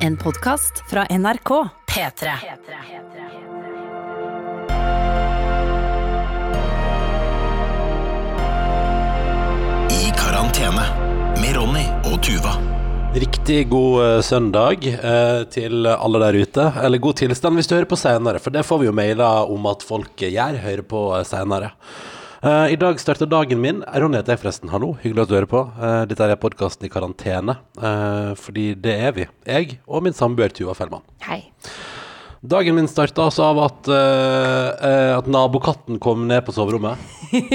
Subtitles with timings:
[0.00, 1.68] En podkast fra NRK.
[1.86, 2.30] P3.
[9.90, 10.84] I karantene
[11.40, 12.54] med Ronny og Tuva.
[13.14, 16.68] Riktig god eh, søndag eh, til alle der ute.
[16.82, 19.66] Eller god tilstand hvis du hører på senere, for det får vi jo mailer om
[19.66, 20.62] at folk gjør.
[20.62, 21.26] Hører på eh,
[22.42, 23.82] Eh, I dag starter dagen min.
[23.82, 24.70] Ronny heter jeg forresten.
[24.70, 25.64] Hallo, hyggelig at du hører på.
[25.74, 29.24] Uh, dette er podkasten i karantene, uh, fordi det er vi.
[29.48, 31.02] Jeg og min samboer Tuva Fellmann.
[31.26, 31.42] Hei.
[32.38, 33.88] Dagen min starta altså av at,
[35.18, 37.00] at nabokatten kom ned på soverommet.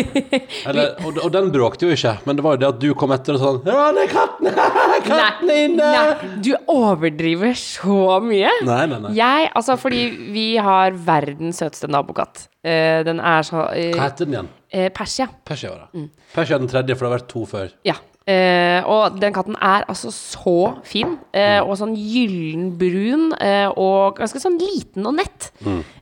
[0.68, 3.14] Eller, og, og den bråkte jo ikke, men det var jo det at du kom
[3.16, 4.50] etter og sånn Ja, er katten!
[5.08, 5.88] katten er inne!
[5.88, 8.52] nei, du overdriver så mye.
[8.68, 9.14] Nei, nei, nei.
[9.16, 10.04] Jeg, altså fordi
[10.36, 12.50] vi har verdens søteste nabokatt.
[12.68, 14.52] Den er så Hva heter den igjen?
[14.74, 15.30] Eh, Persia.
[15.46, 16.02] Persia var det.
[16.02, 16.10] Mm.
[16.34, 17.78] Persia er den tredje, for det har vært to før.
[17.88, 17.96] Ja.
[18.24, 24.40] Eh, og den katten er altså så fin, eh, og sånn gyllenbrun, eh, og ganske
[24.40, 25.50] sånn liten og nett.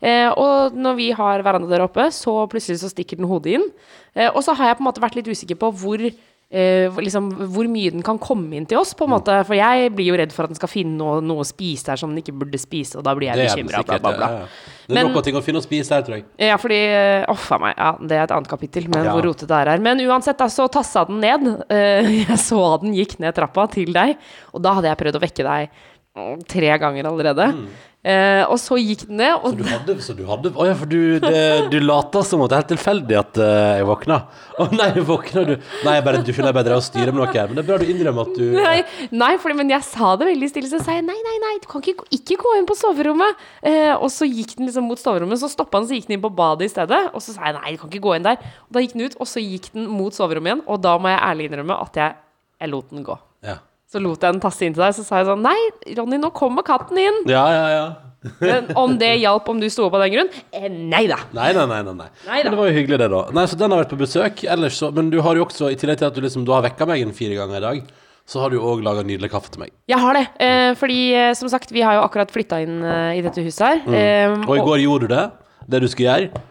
[0.01, 3.65] Eh, og når vi har veranda der oppe, så plutselig så stikker den hodet inn.
[4.13, 6.05] Eh, og så har jeg på en måte vært litt usikker på hvor
[6.51, 9.37] eh, liksom, hvor mye den kan komme inn til oss, på en måte.
[9.47, 12.01] For jeg blir jo redd for at den skal finne noe, noe å spise der
[12.01, 13.83] som den ikke burde spise, og da blir jeg bekymra.
[13.87, 14.29] Bla, bla, bla.
[14.29, 14.77] ja, ja.
[14.91, 16.25] Det er noe noen ting å finne å spise her, tror jeg.
[16.41, 16.79] Ja, fordi
[17.31, 17.77] Uff oh, a meg.
[17.77, 19.13] Ja, det er et annet kapittel, men Ja.
[19.15, 19.85] hvor rotete det er her.
[19.85, 21.47] Men uansett, da, så tassa den ned.
[21.71, 24.17] Eh, Jeg så den gikk ned trappa til deg,
[24.51, 25.91] og da hadde jeg prøvd å vekke deg mm,
[26.47, 27.47] tre ganger allerede.
[28.01, 30.89] Eh, og så gikk den ned, Så du hadde, så du hadde oh ja, for
[30.89, 34.17] du, det, du lata som at det er helt tilfeldig at uh, jeg våkna.
[34.57, 37.29] Å nei, våkna du Nei, jeg bare, du skjønner, jeg bare å styre med noe.
[37.29, 37.51] her.
[37.51, 40.31] Men det er bra du innrømmer at du Nei, nei fordi, men jeg sa det
[40.31, 42.79] veldig stille, så sa jeg nei, nei, nei, du kan ikke, ikke gå inn på
[42.81, 43.47] soverommet.
[43.61, 46.25] Eh, og så gikk den liksom mot soverommet, så stoppa den, så gikk den inn
[46.25, 47.03] på badet i stedet.
[47.13, 48.41] Og så sa jeg nei, du kan ikke gå inn der.
[48.65, 51.13] Og da gikk den ut, og så gikk den mot soverommet igjen, og da må
[51.13, 52.23] jeg ærlig innrømme at jeg,
[52.65, 53.25] jeg lot den gå.
[53.91, 55.57] Så lot jeg den tasse inn til deg, så sa jeg sånn Nei,
[55.97, 57.21] Ronny, nå kommer katten inn.
[57.29, 57.67] ja, ja.
[57.75, 57.89] ja.
[58.39, 60.27] Men om det hjalp om du sto opp av den grunn?
[60.53, 61.15] Eh, nei da.
[61.33, 61.79] Nei, nei, nei.
[61.87, 62.09] nei, nei.
[62.27, 62.43] Nei da.
[62.43, 63.21] Men det var jo hyggelig, det, da.
[63.33, 64.43] Nei, Så den har vært på besøk.
[64.45, 66.61] Ellers så Men du har jo også, i tillegg til at du liksom Du har
[66.67, 67.79] vekka meg en fire ganger i dag,
[68.29, 69.73] så har du jo òg laga nydelig kaffe til meg.
[69.89, 70.23] Jeg har det.
[70.37, 73.65] Eh, fordi, eh, som sagt, vi har jo akkurat flytta inn eh, i dette huset
[73.65, 73.81] her.
[73.89, 75.25] Eh, Og i går gjorde du det.
[75.73, 76.45] Det du skulle gjøre.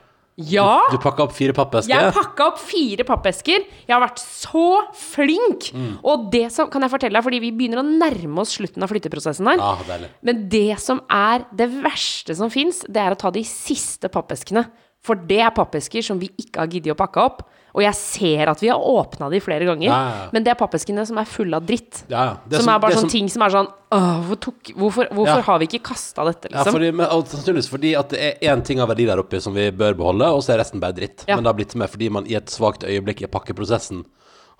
[0.49, 0.81] Ja!
[0.93, 1.93] Du pakka opp fire pappesker.
[1.93, 3.67] Jeg pakka opp fire pappesker.
[3.87, 5.71] Jeg har vært så flink!
[5.77, 5.93] Mm.
[6.07, 8.93] Og det som kan jeg fortelle deg, fordi vi begynner å nærme oss slutten av
[8.93, 9.63] flytteprosessen her.
[9.65, 10.07] Ah.
[10.27, 14.65] Men det som er det verste som fins, det er å ta de siste pappeskene.
[15.05, 17.45] For det er pappesker som vi ikke har giddet å pakke opp.
[17.75, 19.87] Og jeg ser at vi har åpna de flere ganger.
[19.89, 20.29] Ja, ja, ja.
[20.35, 22.03] Men det er pappeskene som er fulle av dritt.
[22.11, 22.35] Ja, ja.
[22.51, 25.59] Det som, er bare sånne sånne ting som er sånn hvor tok, hvorfor, hvorfor har
[25.59, 26.77] vi ikke kasta dette, Ja, liksom?
[26.77, 29.67] fordi, men, sannsynligvis fordi at det er én ting av verdi der oppe som vi
[29.75, 31.25] bør beholde, og så er resten bare dritt.
[31.27, 34.05] Men det har blitt med fordi man i et svakt øyeblikk i pakkeprosessen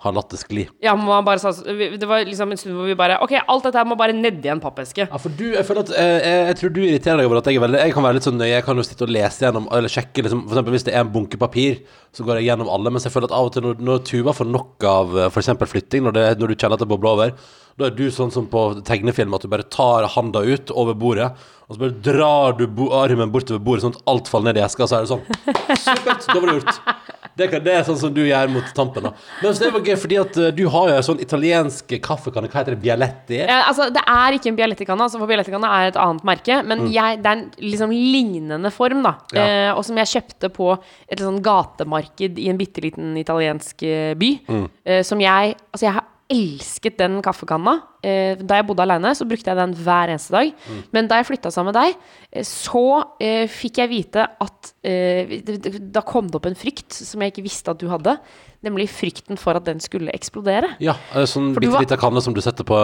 [0.01, 0.63] har latt det skli.
[0.81, 0.95] Ja,
[1.37, 4.15] sa Det var liksom en stund hvor vi bare Ok, alt dette her må bare
[4.17, 5.05] nedi en pappeske.
[5.05, 7.49] Ja, for du, jeg føler at eh, jeg, jeg tror du irriterer deg over at
[7.51, 8.49] jeg veldig Jeg kan være litt sånn nøye.
[8.55, 11.05] Jeg kan jo sitte og lese gjennom Eller sjekke, liksom For eksempel hvis det er
[11.05, 11.81] en bunke papir,
[12.17, 12.93] så går jeg gjennom alle.
[12.93, 15.33] Mens jeg føler at av og til når, når Tuva får nok av f.eks.
[15.35, 17.35] for eksempel flytting, når, det, når du kjenner at det bobler over,
[17.79, 21.29] da er du sånn som på tegnefilm at du bare tar handa ut over bordet,
[21.69, 24.65] og så bare drar du bo armen bortover bordet sånn at alt faller ned i
[24.65, 25.23] eska, så er det sånn.
[25.85, 26.27] Supert!
[26.27, 27.20] Da var det gjort.
[27.37, 29.07] Det, kan, det er sånn som du gjør mot tampen.
[29.07, 31.95] da Men så det var gøy, fordi at eh, du har jo en sånn italiensk
[32.03, 32.49] kaffekanne.
[32.51, 32.81] Hva heter det?
[32.83, 33.39] Bialetti?
[33.39, 36.61] Ja, altså, det er ikke en Bialetti-kanne, altså, for Bialetti-kanne er et annet merke.
[36.67, 39.15] Men jeg, det er en liksom lignende form, da.
[39.31, 39.35] Mm.
[39.39, 39.47] Ja.
[39.47, 44.13] Eh, og som jeg kjøpte på et sånn gatemarked i en bitte liten italiensk eh,
[44.19, 44.31] by.
[44.51, 44.65] Mm.
[44.85, 47.77] Eh, som jeg Altså, jeg har elsket den kaffekanna.
[48.01, 50.53] Eh, da jeg bodde aleine, så brukte jeg den hver eneste dag.
[50.65, 50.77] Mm.
[50.95, 51.99] Men da jeg flytta sammen med deg,
[52.33, 52.81] eh, så
[53.21, 55.35] eh, fikk jeg vite at eh,
[55.93, 58.15] Da kom det opp en frykt som jeg ikke visste at du hadde.
[58.65, 60.75] Nemlig frykten for at den skulle eksplodere.
[60.81, 60.95] Ja,
[61.29, 62.77] sånn bitte lita kanne som du setter på,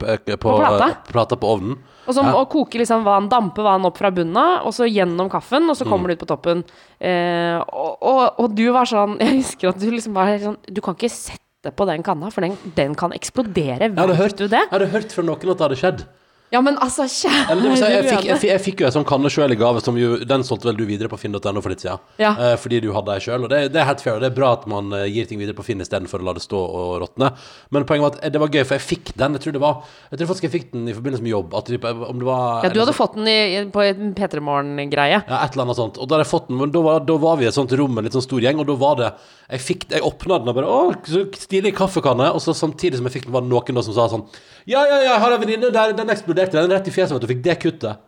[0.00, 0.90] på, på, plata?
[1.04, 1.78] på, plata på ovnen.
[2.08, 2.36] Og som Ja.
[2.40, 5.76] å koke liksom vann, dampe vann opp fra bunnen av, og så gjennom kaffen, og
[5.76, 5.90] så Mm.
[5.92, 6.64] kommer det ut på toppen.
[7.00, 10.80] Eh, og, og, og du var sånn Jeg husker at du liksom var sånn Du
[10.84, 11.44] kan ikke sette
[11.74, 13.90] på den kanna, for den, den kan eksplodere.
[13.90, 14.62] Jeg hadde, hørt, du det?
[14.64, 16.06] jeg hadde hørt fra noen at det hadde skjedd.
[16.50, 18.86] Ja, men altså, kjære Eller, det vil si, jeg, fikk, jeg, fikk, jeg fikk jo
[18.88, 21.60] en sånn kanne sjøl i gave, som jo, den solgte vel du videre på finn.no
[21.60, 22.00] for litt siden.
[22.22, 22.30] Ja.
[22.32, 24.14] Eh, fordi du hadde ei sjøl, og det, det er helt fair.
[24.16, 26.34] Og det er bra at man eh, gir ting videre på Finn istedenfor å la
[26.38, 27.28] det stå og råtne.
[27.76, 29.36] Men poenget var at eh, det var gøy, for jeg fikk den.
[29.36, 31.58] Jeg tror det var Jeg tror faktisk jeg fikk den i forbindelse med jobb.
[31.60, 33.38] At, typ, om det var Ja, du hadde så- fått den i,
[33.74, 35.20] på en P3 Morgen-greie.
[35.28, 36.00] Ja, et eller annet sånt.
[36.00, 37.76] Og da hadde jeg fått den, men da var, da var vi i et sånt
[37.76, 39.12] rom med en litt sånn stor gjeng, og da var det
[39.48, 42.32] Jeg fikk Jeg åpna den og bare Å, så stilig kaffekanne.
[42.32, 44.24] Og så samtidig som jeg fikk den, var det noen da som sa sånn
[44.68, 46.60] Ja, ja, ja, jeg har en venninne den eksploderte.
[46.60, 47.30] Den rett i fjeset, og du.
[47.30, 48.07] Fikk det kuttet.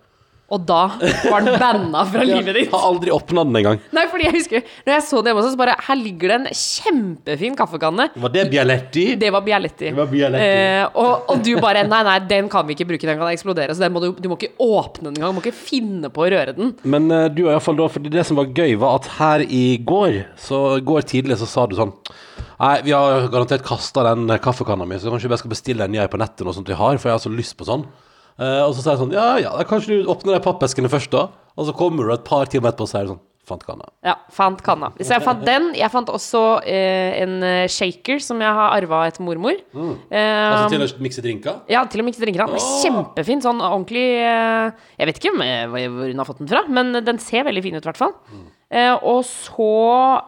[0.50, 0.80] Og da
[1.30, 2.72] var den banna fra livet ditt.
[2.72, 3.82] Har aldri åpna den engang.
[3.94, 6.32] Nei, fordi jeg husker Når jeg så det hjemme hos oss, så bare Her ligger
[6.32, 8.08] det en kjempefin kaffekanne.
[8.24, 9.06] Var det Bialetti?
[9.20, 9.92] Det var Bialetti.
[9.92, 10.48] Det var Bialetti.
[10.48, 13.76] Eh, og, og du bare Nei, nei, den kan vi ikke bruke, den kan eksplodere.
[13.76, 15.34] Så den må du, du må ikke åpne den engang.
[15.34, 16.74] Du må ikke finne på å røre den.
[16.82, 19.64] Men uh, du har iallfall da Fordi det som var gøy, var at her i
[19.86, 21.94] går, så går tidlig, så sa du sånn
[22.60, 26.02] Nei, vi har garantert kasta den kaffekanna mi, så kanskje bare skal bestille en ny
[26.12, 27.86] på nettet, noe sånt vi har, for jeg har så lyst på sånn.
[28.40, 31.12] Eh, og så sier jeg sånn Ja, ja, da kanskje du åpner de pappeskene først,
[31.12, 31.26] da.
[31.60, 33.86] Og så kommer du et par timer etterpå, og så er sånn Fant kanna.
[34.06, 34.92] Ja, fant kanna.
[35.00, 35.70] Så jeg fant den.
[35.74, 39.56] Jeg fant også eh, en eh, shaker som jeg har arva etter mormor.
[39.74, 41.56] Eh, Altså til å mikse drinker?
[41.72, 42.44] Ja, til å mikse drinker.
[42.46, 43.42] Den er Kjempefin.
[43.42, 44.70] Sånn ordentlig eh,
[45.00, 47.64] Jeg vet ikke om, eh, hvor hun har fått den fra, men den ser veldig
[47.64, 48.14] fin ut, i hvert fall.
[48.70, 49.70] Eh, og så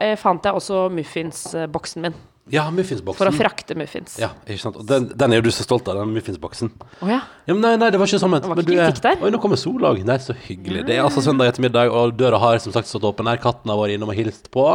[0.02, 2.18] eh, fant jeg også muffinsboksen min.
[2.50, 3.20] Ja, muffinsboksen.
[3.20, 4.16] For å frakte muffins.
[4.18, 4.78] Ja, ikke sant.
[4.80, 6.72] Og den, den er jo du så stolt av, den muffinsboksen.
[6.98, 7.20] Å ja.
[7.46, 8.48] Ja, men nei, nei, det var ikke sånn ment.
[8.50, 9.22] var Men ikke du kritikk der.
[9.22, 10.02] Oi, nå kommer sola òg.
[10.08, 10.82] Nei, så hyggelig.
[10.88, 13.38] Det er altså søndag ettermiddag, og døra har som sagt stått åpen her.
[13.42, 14.66] Katten har vært innom og hilst på.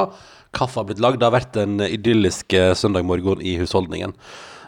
[0.55, 1.19] Kaffe har blitt lagd.
[1.19, 4.15] Det har vært en idyllisk eh, søndag morgen i husholdningen.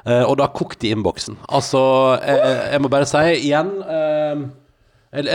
[0.04, 1.40] Eh, og det har kokt i innboksen.
[1.56, 1.82] Altså,
[2.20, 4.69] eh, jeg må bare si igjen eh, det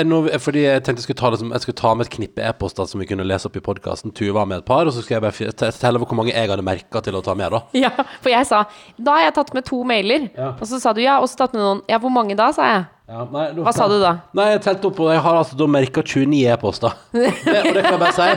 [0.06, 2.86] noe- fordi jeg tenkte jeg skulle ta, liksom, jeg skulle ta med et knippe e-poster
[2.86, 4.12] som vi kunne lese opp i podkasten.
[4.14, 6.62] Tuva var med et par, og så skal jeg bare telle hvor mange jeg hadde
[6.62, 7.62] merka til å ta med, da.
[7.84, 7.90] Ja,
[8.22, 8.64] for jeg sa
[8.98, 10.28] Da har jeg tatt med to mailer.
[10.36, 10.52] Ja.
[10.60, 11.82] Og så sa du ja, og så tatt med noen.
[11.90, 12.84] Ja, hvor mange da, sa jeg.
[13.04, 14.14] Ja, nei, Hva sa du da?
[14.32, 16.94] Nei, jeg telte opp, og jeg har altså da merka 29 e-poster.
[17.12, 18.28] Det, og det kan jeg bare si,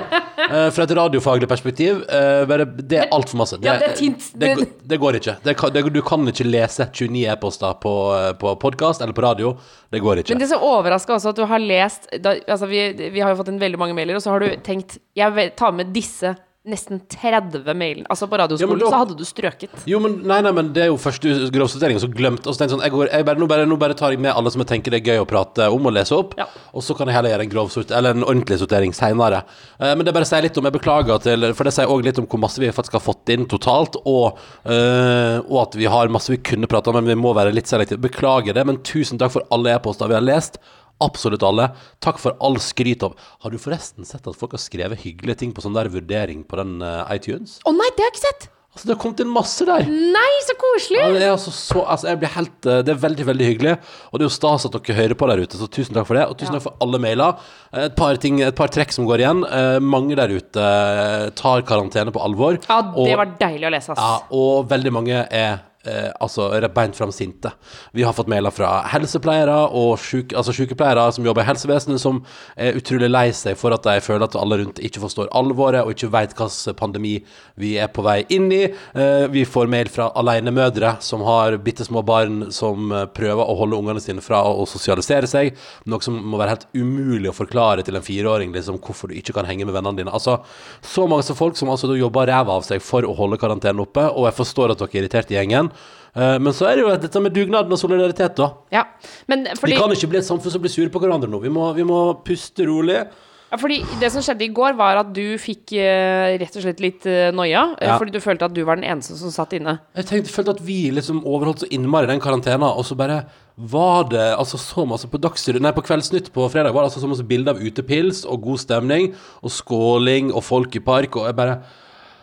[0.44, 3.60] eh, fra et radiofaglig perspektiv, eh, bare, det er altfor masse.
[3.64, 4.26] Ja, det er tynt.
[4.36, 5.38] Det, det, det går ikke.
[5.46, 9.24] Det kan, det, du kan ikke lese 29 e-poster på, eh, på podkast eller på
[9.24, 9.54] radio.
[9.94, 10.36] Det går ikke.
[10.36, 12.84] Men det som overrasker også, at du har lest da, altså vi,
[13.16, 15.56] vi har jo fått inn veldig mange mailer, og så har du tenkt Jeg vil
[15.56, 16.36] ta med disse
[16.68, 19.72] nesten 30 mail, Altså på radioskolen Ja, så hadde du strøket.
[19.88, 22.44] Jo, men nei, nei, men det er jo første grovsortering, og så glemt.
[22.48, 24.34] Og så tenkte sånn, jeg går, jeg bare, nå, bare, nå bare tar jeg med
[24.36, 26.46] alle som jeg tenker det er gøy å prate om og lese opp, Ja.
[26.74, 29.44] og så kan jeg heller gjøre en grov sort, eller en ordentlig sortering senere.
[29.80, 32.20] Eh, men det bare sier litt om, jeg beklager til, for det sier også litt
[32.20, 34.38] om hvor masse vi faktisk har fått inn totalt, og,
[34.68, 37.68] eh, og at vi har masse vi kunne prate om, men vi må være litt
[37.72, 38.02] selektive.
[38.04, 40.60] Beklager det, men tusen takk for alle e-poster vi har lest.
[41.04, 41.70] Absolutt alle.
[42.02, 43.14] Takk for all skryt av
[43.44, 46.58] Har du forresten sett at folk har skrevet hyggelige ting på sånn der vurdering på
[46.58, 47.60] den eh, iTunes?
[47.68, 48.48] Å nei, det har jeg ikke sett!
[48.78, 49.88] Altså, det har kommet inn masse der.
[49.90, 51.00] Nei, så koselig!
[51.02, 53.72] Ja, det er altså så Altså, jeg blir helt eh, Det er veldig, veldig hyggelig.
[54.12, 56.20] Og det er jo stas at dere hører på der ute, så tusen takk for
[56.20, 56.26] det.
[56.30, 56.60] Og tusen Ja.
[56.60, 57.40] takk for alle mailer.
[57.74, 59.42] Eh, Et par ting, et par trekk som går igjen.
[59.50, 62.60] Eh, mange der ute eh, tar karantene på alvor.
[62.70, 64.02] Ja, det og, var deilig å lese, ass.
[64.02, 67.52] ja, og veldig mange er eh, altså beint fram sinte.
[67.96, 72.22] Vi har fått mailer fra helsepleiere og syke, altså sykepleiere som jobber i helsevesenet, som
[72.56, 75.94] er utrolig lei seg for at de føler at alle rundt ikke forstår alvoret og
[75.94, 77.16] ikke vet hvilken pandemi
[77.60, 78.64] vi er på vei inn i.
[78.68, 83.58] Eh, vi får mail fra alenemødre som har bitte små barn som eh, prøver å
[83.62, 85.54] holde ungene sine fra å sosialisere seg,
[85.90, 89.36] noe som må være helt umulig å forklare til en fireåring liksom, hvorfor du ikke
[89.38, 90.14] kan henge med vennene dine.
[90.14, 90.40] Altså,
[90.86, 94.28] så mange folk som altså jobber ræva av seg for å holde karantenen oppe, og
[94.30, 95.72] jeg forstår at dere er irritert i gjengen.
[96.18, 98.50] Eh, Men så er det jo dette med dugnaden og solidaritet, da.
[98.74, 98.86] Ja,
[99.30, 101.40] men fordi, Vi kan ikke bli et samfunn som blir sure på hverandre nå.
[101.44, 103.04] Vi må, vi må puste rolig.
[103.52, 106.82] ja, fordi det som skjedde i går, var at du fikk eh, rett og slett
[106.84, 107.76] litt uh, noia.
[107.80, 107.98] eh, Ja.
[108.02, 109.78] Fordi du følte at du var den eneste som satt inne.
[109.96, 113.22] Jeg tenkte, følte at vi liksom overholdt så innmari den karantena, og så bare
[113.58, 117.02] var det altså så masse på Dagsrevyen Nei, på Kveldsnytt på fredag var det altså
[117.02, 121.26] så masse bilder av utepils og god stemning og skåling og folk i park, og
[121.26, 121.56] jeg bare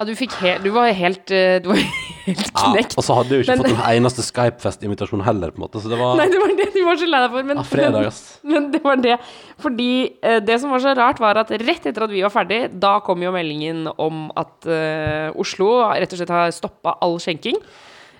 [0.04, 1.78] Ja, du fikk he Du var helt eh, Du var
[2.26, 2.94] helt ja, knekt.
[3.00, 5.80] Og så hadde jeg jo ikke Men- fått en eneste Skypefest-invitasjon heller, på en måte,
[5.80, 7.46] så det var Nei, det var det de var så lei deg for.
[7.48, 8.20] Men, Ja, fredag, ass.
[8.42, 9.16] men, men det var det.
[9.64, 9.88] Fordi
[10.20, 12.98] eh, det som var så rart, var at rett etter at vi var ferdig, da
[13.04, 17.56] kom jo meldingen om at uh, Oslo rett og slett har stoppa all skjenking.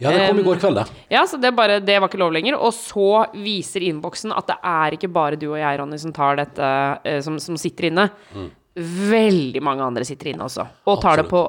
[0.03, 1.05] Ja, det kom i går kveld, det.
[1.13, 2.57] Ja, så det, bare, det var ikke lov lenger.
[2.59, 6.41] Og så viser innboksen at det er ikke bare du og jeg, Ronny, som tar
[6.41, 6.71] dette,
[7.25, 8.09] som, som sitter inne.
[8.75, 11.45] Veldig mange andre sitter inne også, og tar det på,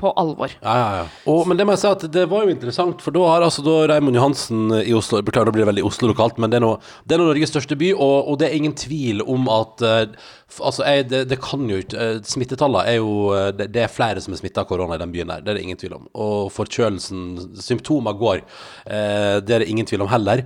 [0.00, 0.54] på alvor.
[0.62, 1.02] Ja, ja, ja.
[1.28, 3.64] Og, men det må jeg si at det var jo interessant, for da har altså
[3.66, 6.64] da Raymond Johansen i Oslo Beklager, nå blir det veldig Oslo lokalt, men det er
[6.64, 6.72] nå
[7.04, 10.28] det er nå Norges største by, og, og det er ingen tvil om at uh,
[10.66, 13.92] Altså, jeg, det, det kan jo ikke uh, Smittetallene er jo eh, det, det er
[13.92, 15.94] flere som er smitta av korona i den byen der, det er det ingen tvil
[16.00, 16.08] om.
[16.18, 18.42] Og forkjølelsen Symptomer går.
[18.88, 20.42] det er det ingen tvil om heller.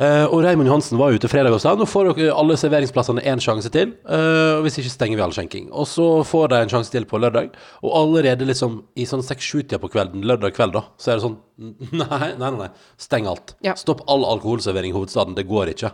[0.00, 3.42] Eh, og Raymond Johansen var ute fredag og sa nå får dere alle serveringsplassene én
[3.42, 3.92] sjanse til.
[4.06, 5.68] Uh, og hvis ikke stenger vi all skjenking.
[5.70, 7.52] Og så får de en sjanse til på lørdag.
[7.84, 11.40] Og allerede liksom i sånn seks-sju-tida på kvelden, lørdag kveld, da, så er det sånn
[12.02, 12.52] Nei, nei, nei.
[12.64, 12.68] nei.
[13.00, 13.54] Steng alt.
[13.62, 13.76] Ja.
[13.78, 15.36] Stopp all alkoholservering i hovedstaden.
[15.38, 15.92] Det går ikke.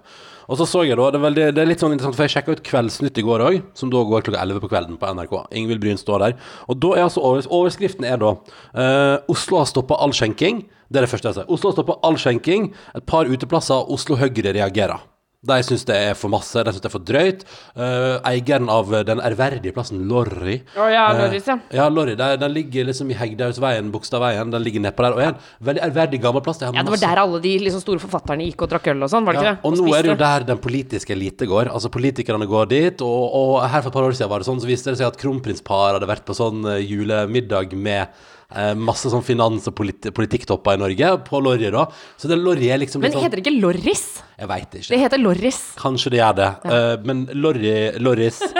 [0.49, 2.33] Og så så jeg da, det er, veldig, det er litt sånn interessant, for jeg
[2.33, 5.35] sjekka ut Kveldsnytt i går òg, som da går klokka 11 på kvelden på NRK.
[5.61, 6.38] Ingvild Bryn står der.
[6.73, 10.64] Og da er altså overs overskriften er da uh, Oslo har stoppa all skjenking.
[10.88, 11.52] Det er det første jeg sier.
[11.52, 12.71] Oslo har stoppa all skjenking.
[12.97, 13.93] Et par uteplasser.
[13.93, 15.05] Oslo Høyre reagerer.
[15.47, 17.45] De syns det er for masse, de syns det er for drøyt.
[17.78, 21.54] Uh, eieren av den ærverdige plassen Lorry oh, ja, Lorris, ja.
[21.78, 24.50] ja, Lorry, den, den ligger liksom i Hegdehaugsveien, Bogstadveien.
[24.50, 25.14] Den ligger nedpå der.
[25.14, 26.59] Og er en veldig ærverdig gammel plass.
[26.66, 29.28] Ja, det var der alle de liksom store forfatterne gikk og drakk øl og sånn,
[29.28, 29.71] var det Ja, ikke det?
[29.71, 31.71] og nå er det jo der den politiske elite går.
[31.71, 34.59] Altså Politikerne går dit, og, og her for et par år siden var det sånn,
[34.64, 38.11] så viste det seg at kronprinsparet hadde vært på sånn eh, julemiddag med
[38.55, 41.87] eh, masse sånn finans- og politi politikktopper i Norge, på Lorry, da.
[42.17, 44.07] Så det Lorry er liksom Men sånn heter det ikke Lorris?
[44.38, 44.88] Jeg veit ikke.
[44.93, 45.61] Det heter Lorris.
[45.81, 46.50] Kanskje det gjør det.
[46.73, 48.43] Eh, men Lorry Lorris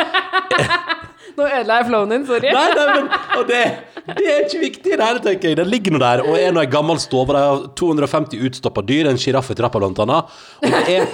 [1.39, 2.51] Nå ødela jeg flowen din, sorry.
[2.51, 3.05] Nei, nei, men
[3.39, 3.61] og det,
[4.09, 5.59] det er ikke viktig, det hele, tenker jeg.
[5.61, 7.37] Den ligger nå der, og er nå ei gammel stove.
[7.37, 10.33] De har 250 utstoppa dyr, en sjiraff i trappa, blant annet.
[10.59, 11.07] Og, det er,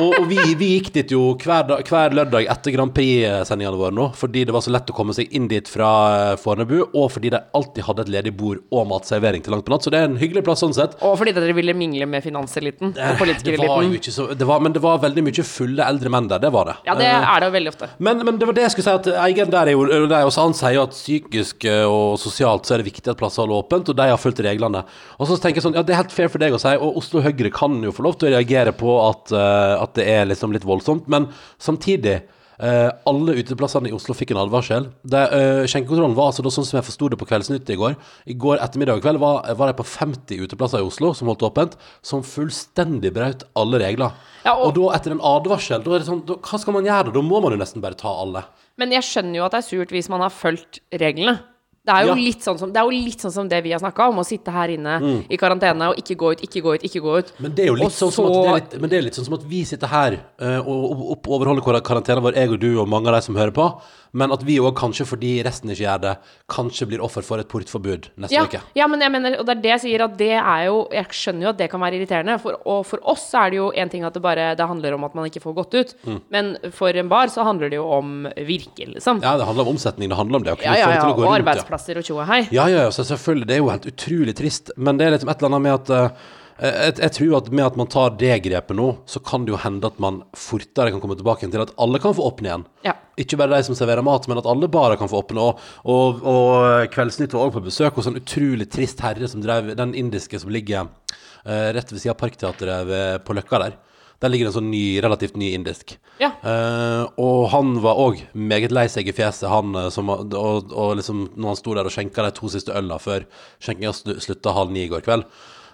[0.00, 3.94] og, og vi, vi gikk dit jo hver, dag, hver lørdag etter Grand Prix-sendingene våre
[3.96, 5.90] nå, fordi det var så lett å komme seg inn dit fra
[6.32, 9.74] eh, Fornebu, og fordi de alltid hadde et ledig bord og matservering til langt på
[9.74, 9.86] natt.
[9.86, 10.96] Så det er en hyggelig plass sånn sett.
[11.06, 13.94] Og fordi dere ville mingle med finanseliten og Det politikereliten.
[14.00, 16.70] ikke så det var, Men det var veldig mye fulle eldre menn der, det var
[16.72, 16.76] det.
[16.88, 17.88] Ja, det Eh, er det jo veldig ofte.
[17.98, 20.44] men, men det var det jeg skulle si, at Eigen der er jo der også,
[20.46, 23.58] Han sier jo at psykisk eh, og sosialt så er det viktig at plasser holder
[23.64, 24.84] åpent, og de har fulgt reglene.
[25.18, 26.96] Og så tenker jeg sånn, ja det er helt fair for deg å si, og
[27.00, 30.28] Oslo Høyre kan jo få lov til å reagere på at, eh, at det er
[30.30, 31.28] liksom litt voldsomt, men
[31.58, 32.22] samtidig
[32.60, 34.90] Uh, alle uteplassene i Oslo fikk en advarsel.
[35.00, 37.94] Det, uh, skjenkekontrollen var altså da, sånn som jeg forsto det på Kveldsnytt i går.
[38.28, 41.46] I går ettermiddag og kveld var, var jeg på 50 uteplasser i Oslo som holdt
[41.48, 44.12] åpent, som fullstendig brøt alle regler.
[44.44, 46.84] Ja, og- og, da, etter en advarsel, da er det sånn, da, hva skal man
[46.84, 47.16] gjøre da?
[47.16, 48.44] Da må man jo nesten bare ta alle.
[48.76, 51.38] Men jeg skjønner jo at det er surt hvis man har fulgt reglene.
[51.80, 52.14] Det er jo, Ja.
[52.14, 54.24] litt, sånn som, det er jo litt sånn som det vi har snakka om, å
[54.28, 54.98] sitte her inne
[55.32, 57.30] i karantene og ikke gå ut, ikke gå ut, ikke gå ut.
[57.32, 57.42] Mm.
[57.46, 59.24] Men det er jo litt, sånn, sånn, som at, litt, men det er litt sånn
[59.24, 62.60] som at vi sitter her uh, og, og, og overholder kar- karantenen vår, jeg og
[62.60, 63.70] du og mange av de som hører på,
[64.12, 66.12] men at vi òg kanskje, fordi resten ikke gjør det,
[66.50, 68.60] kanskje blir offer for et portforbud neste Ja, uke.
[68.74, 71.06] ja, men jeg mener, og det er det jeg sier, at det er jo Jeg
[71.14, 72.38] skjønner jo at det kan være irriterende.
[72.42, 75.04] For, og for oss er det jo en ting at det bare Det handler om
[75.04, 75.94] at man ikke får gått ut.
[76.06, 76.20] Mm.
[76.30, 79.22] Men for en bar så handler det jo om virke, liksom.
[79.22, 81.00] Ja, det handler om omsetning, det handler om det å kunne Ja, ja, få det
[81.00, 81.30] til å gå Og rundt.
[81.30, 81.40] Ja.
[81.44, 82.40] arbeidsplasser og tjo og hei.
[82.50, 83.46] Ja, ja, ja, så selvfølgelig.
[83.46, 84.70] Det er jo helt utrolig trist.
[84.76, 86.28] Men det er liksom et eller annet med at eh,
[86.60, 89.60] jeg, jeg tror at med at man tar det grepet nå, så kan det jo
[89.62, 92.66] hende at man fortere kan komme tilbake til at alle kan få åpne igjen.
[92.84, 92.96] Ja.
[93.20, 95.40] Ikke bare de som serverer mat, men at alle barer kan få åpne.
[95.40, 99.72] Og, og, og Kveldsnytt var også på besøk hos en utrolig trist herre som drev
[99.78, 103.78] den indiske som ligger uh, rett ved siden av Parkteatret på Løkka der.
[104.20, 105.94] Der ligger en sånn ny, relativt ny indisk.
[106.20, 106.34] Ja.
[106.44, 110.28] Uh, og han var òg meget lei seg i fjeset, han eh, som og,
[110.68, 113.24] og liksom når han sto der og skjenka de to siste øla før
[113.64, 115.24] skjenkinga slutta halv ni i går kveld.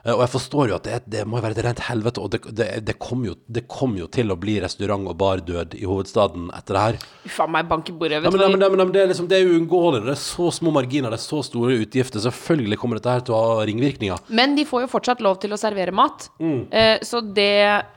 [0.07, 2.41] Eh, og jeg forstår jo at det, det må være et rent helvete, og det,
[2.55, 6.49] det, det, kom jo, det kom jo til å bli restaurant- og bardød i hovedstaden
[6.55, 6.99] etter det her.
[7.37, 8.23] Faen meg bank i bordet.
[8.23, 10.05] Vet ja, du men, nei, ja, men, ja, men det, er liksom, det er uunngåelig.
[10.07, 12.23] Det er så små marginer, det er så store utgifter.
[12.23, 14.31] Selvfølgelig kommer dette her til å ha ringvirkninger.
[14.39, 16.29] Men de får jo fortsatt lov til å servere mat.
[16.39, 16.61] Mm.
[16.71, 17.51] Eh, så det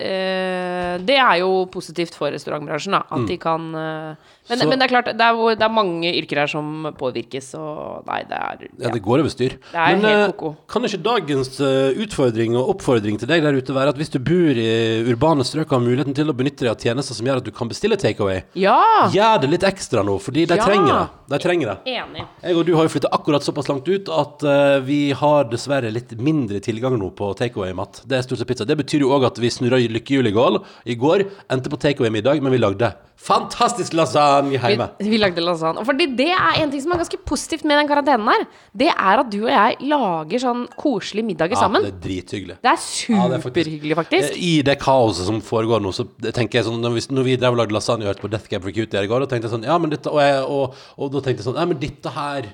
[0.10, 3.04] eh, Det er jo positivt for restaurantbransjen, da.
[3.10, 3.28] At Mm.
[3.28, 4.16] de kan eh,
[4.50, 8.08] men, men det er klart, det er, det er mange yrker her som påvirkes, og
[8.10, 9.56] nei, det er Ja, det går over styr.
[9.72, 10.52] Det er Men helt eh, koko.
[10.68, 14.20] kan ikke dagens eh, utfordring og oppfordring til deg der ute være at hvis du
[14.20, 14.70] bor i
[15.12, 17.52] urbane strøk og har muligheten til å benytte deg av tjenester som gjør at du
[17.56, 19.10] kan bestille takeaway, Ja!
[19.14, 20.66] gjør det litt ekstra nå, fordi de Ja.
[20.66, 21.08] trenger det.
[21.30, 21.78] De trenger det.
[21.94, 22.24] Enig.
[22.42, 25.92] Jeg og du har jo flytta akkurat såpass langt ut at uh, vi har dessverre
[25.94, 28.02] litt mindre tilgang nå på takeaway-mat.
[28.08, 28.66] Det er stort sett pizza.
[28.66, 30.58] Det betyr jo òg at vi snurra lykkehjul i går.
[30.90, 34.88] I går endte på takeaway-middag, men vi lagde fantastisk lasagne hjemme.
[35.00, 35.84] Vi, vi lagde lasagne.
[35.86, 38.46] Fordi det er en ting som er ganske positivt med den karantenen her.
[38.74, 41.84] Det er at du og jeg lager sånn koselige middager Ja, sammen.
[41.84, 42.58] det er drithyggelig.
[42.62, 42.80] Det er
[43.10, 43.98] Ja, er faktisk- superhyggelig.
[44.14, 47.36] Eh, I det kaoset som foregår nå, så tenker jeg sånn Når vi, når vi
[47.38, 49.50] drev og lagde lasagne og hørte på Death Cab for Cutie i går, da tenkte
[49.50, 52.10] sånn Ja, men dette Og, jeg, og, og da tenkte jeg sånn Ja, men dette
[52.10, 52.46] her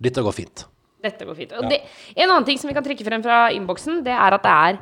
[0.00, 0.64] Dette går fint.
[1.02, 1.52] Dette går fint.
[1.58, 1.80] Og det,
[2.16, 4.78] en annen ting som vi kan trekke frem fra innboksen, det er at det er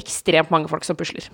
[0.00, 1.26] ekstremt mange folk som pusler.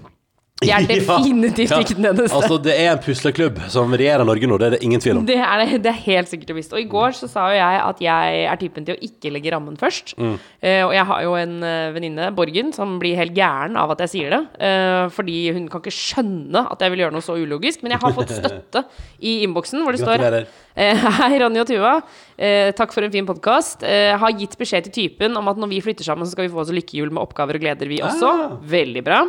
[0.62, 1.84] Vi er definitivt Ja, ja.
[1.84, 2.32] ikke den eneste.
[2.36, 5.26] Altså, det er en pusleklubb som regjerer Norge nå, det er det ingen tvil om.
[5.28, 6.72] Det er, det, er helt sikkert og visst.
[6.72, 9.52] Og i går så sa jo jeg at jeg er typen til å ikke legge
[9.52, 10.14] rammen først.
[10.16, 10.38] Mm.
[10.40, 14.06] Uh, og jeg har jo en uh, venninne, Borgen, som blir helt gæren av at
[14.06, 14.42] jeg sier det.
[14.56, 17.84] Uh, fordi hun kan ikke skjønne at jeg vil gjøre noe så ulogisk.
[17.84, 18.86] Men jeg har fått støtte
[19.28, 20.48] i innboksen hvor det står Gratulerer.
[20.76, 21.98] Eh, Hei, Ronny og Tuva.
[22.36, 23.84] Eh, takk for en fin podkast.
[23.86, 26.52] Eh, har gitt beskjed til typen om at når vi flytter sammen, så skal vi
[26.52, 28.32] få oss lykkehjul med oppgaver og gleder, vi også.
[28.32, 28.58] Ah.
[28.76, 29.22] Veldig bra.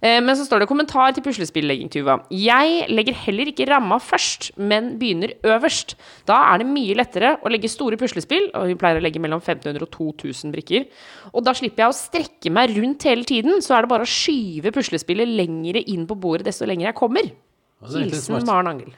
[0.00, 2.16] Eh, men så står det kommentar til puslespillegging, Tuva.
[2.32, 5.94] Jeg legger heller ikke ramma først, men begynner øverst.
[6.28, 9.42] Da er det mye lettere å legge store puslespill, og hun pleier å legge mellom
[9.42, 10.88] 1500 og 2000 brikker.
[11.34, 14.10] Og da slipper jeg å strekke meg rundt hele tiden, så er det bare å
[14.10, 17.32] skyve puslespillet lengre inn på bordet desto lenger jeg kommer.
[17.84, 18.40] er Hilsen.
[18.48, 18.92] Maren Angel.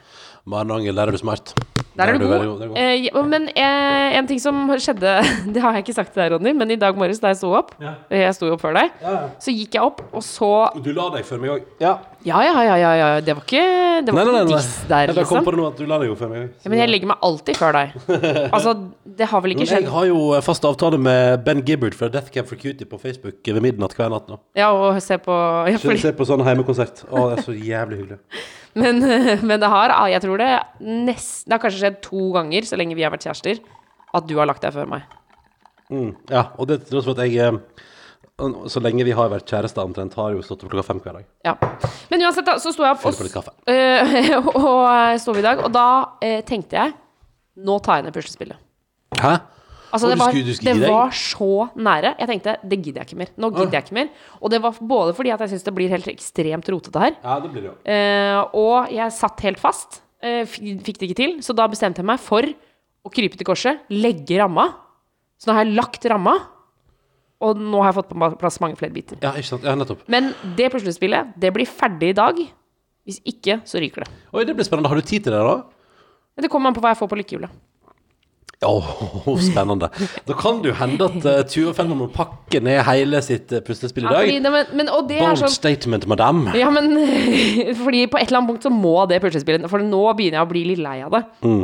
[0.45, 1.55] Maren Angel, der er du smart.
[1.93, 2.45] Der er du god.
[2.45, 2.77] god, er god.
[2.81, 5.11] Eh, ja, men eh, en ting som skjedde
[5.53, 7.51] Det har jeg ikke sagt til deg, Ronny, men i dag morges da jeg sto
[7.57, 7.95] opp Ja.
[8.09, 8.97] Jeg sto jo opp før deg.
[9.43, 11.69] Så gikk jeg opp og så Du la deg før meg òg.
[11.83, 11.97] Ja.
[12.23, 13.07] Ja, ja, ja, ja, ja.
[13.21, 13.63] Det var ikke
[14.07, 15.43] Det var Nei, nei, diss der, Jeg kom liksom.
[15.43, 16.49] på det nå at du la deg jo før meg òg.
[16.63, 17.95] Ja, men jeg legger meg alltid før deg.
[18.53, 18.73] Altså,
[19.03, 22.09] det har vel ikke skjedd jeg har jo eh, fast avtale med Ben Gibbard fra
[22.11, 24.39] Death Camp for Cutie på Facebook ved midnatt hver natt nå.
[24.57, 25.33] Ja, og se på
[25.67, 27.03] ja, fordi, Se på sånn heimekonsert.
[27.09, 28.19] Å, det er så jævlig hyggelig.
[28.81, 29.03] men,
[29.43, 30.49] men det har ah, Jeg tror det
[30.81, 33.61] nesten Det har kanskje skjedd to ganger så lenge vi har vært kjærester,
[34.13, 35.05] at du har lagt deg før meg.
[35.91, 37.57] Mm, ja, og det til tross for at jeg eh,
[38.71, 41.25] Så lenge vi har vært kjærester omtrent, har jo stått opp klokka fem hver dag.
[41.45, 41.53] Ja.
[42.09, 43.53] Men uansett, da, så sto jeg opp, og, på litt kaffe.
[43.69, 45.87] Eh, og eh, sto vi i dag, og da
[46.23, 46.99] eh, tenkte jeg
[47.63, 48.57] Nå tar jeg ned puslespillet.
[49.21, 49.35] Hæ?
[49.93, 52.15] Altså, det var, det var så nære.
[52.17, 53.33] Jeg tenkte det gidder jeg ikke mer.
[53.37, 54.07] Nå gidder jeg ikke mer.
[54.41, 57.35] Og det var både fordi at jeg syns det blir helt ekstremt rotete her, Ja,
[57.43, 60.01] det blir det eh, og jeg satt helt fast.
[60.23, 61.35] Eh, fikk det ikke til.
[61.43, 62.47] Så da bestemte jeg meg for
[63.03, 64.69] å krype til korset, legge ramma.
[65.41, 66.37] Så nå har jeg lagt ramma,
[67.43, 69.19] og nå har jeg fått på plass mange flere biter.
[69.23, 69.65] Ja, ikke sant.
[69.67, 70.05] Ja, nettopp.
[70.11, 72.39] Men det puslespillet, det blir ferdig i dag.
[73.03, 74.13] Hvis ikke, så ryker det.
[74.31, 74.87] Oi, det blir spennende.
[74.87, 75.57] Har du tid til det, da?
[76.39, 77.57] Det kommer an på hva jeg får på lykkehjulet.
[78.63, 79.89] Åh, spennende.
[80.27, 84.05] Da kan det jo hende at uh, Fenner må pakke ned hele sitt uh, puslespill
[84.05, 84.27] i Ja, dag.
[84.27, 86.45] fordi det, men, men, Bold sånn statement, madam.
[86.55, 86.91] Ja, men
[87.83, 90.51] Fordi på et eller annet punkt så må det puslespillet For nå begynner jeg å
[90.51, 91.23] bli litt lei av det.
[91.43, 91.63] Mm.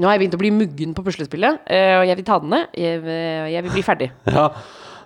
[0.00, 2.54] Nå har jeg begynt å bli muggen på puslespillet, eh, og jeg vil ta den
[2.54, 2.70] ned.
[2.78, 3.02] Jeg,
[3.52, 4.06] jeg vil bli ferdig.
[4.32, 4.46] Ja,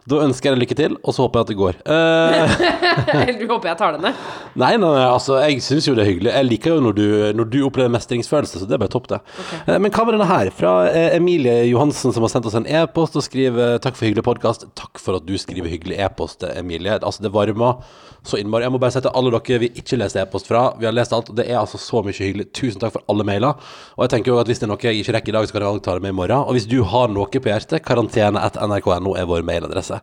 [0.05, 1.77] Da ønsker jeg deg lykke til, og så håper jeg at det går.
[1.89, 4.19] Eller du håper jeg tar det ned?
[4.63, 6.33] nei, nei, nei, altså, jeg syns jo det er hyggelig.
[6.35, 7.07] Jeg liker jo når du,
[7.41, 9.23] når du opplever mestringsfølelse, så det er bare topp, det.
[9.25, 9.79] Okay.
[9.79, 10.53] men hva med denne her?
[10.53, 14.27] Fra eh, Emilie Johansen, som har sendt oss en e-post og skriver 'Takk for hyggelig
[14.29, 14.69] podkast'.
[14.77, 17.01] Takk for at du skriver hyggelig e-post, Emilie.
[17.01, 17.81] Altså, det varmer
[18.25, 18.65] så innmari.
[18.65, 21.13] Jeg må bare si til alle dere vi ikke leste e-post fra, vi har lest
[21.13, 22.49] alt, og det er altså så mye hyggelig.
[22.57, 23.61] Tusen takk for alle mailer.
[23.99, 25.57] Og jeg tenker jo at hvis det er noe jeg ikke rekker i dag, så
[25.57, 26.45] kan jeg ta det med i morgen.
[26.45, 30.01] Og hvis du har noe på hjertet, karantene.nrk.no er vår mailadresse.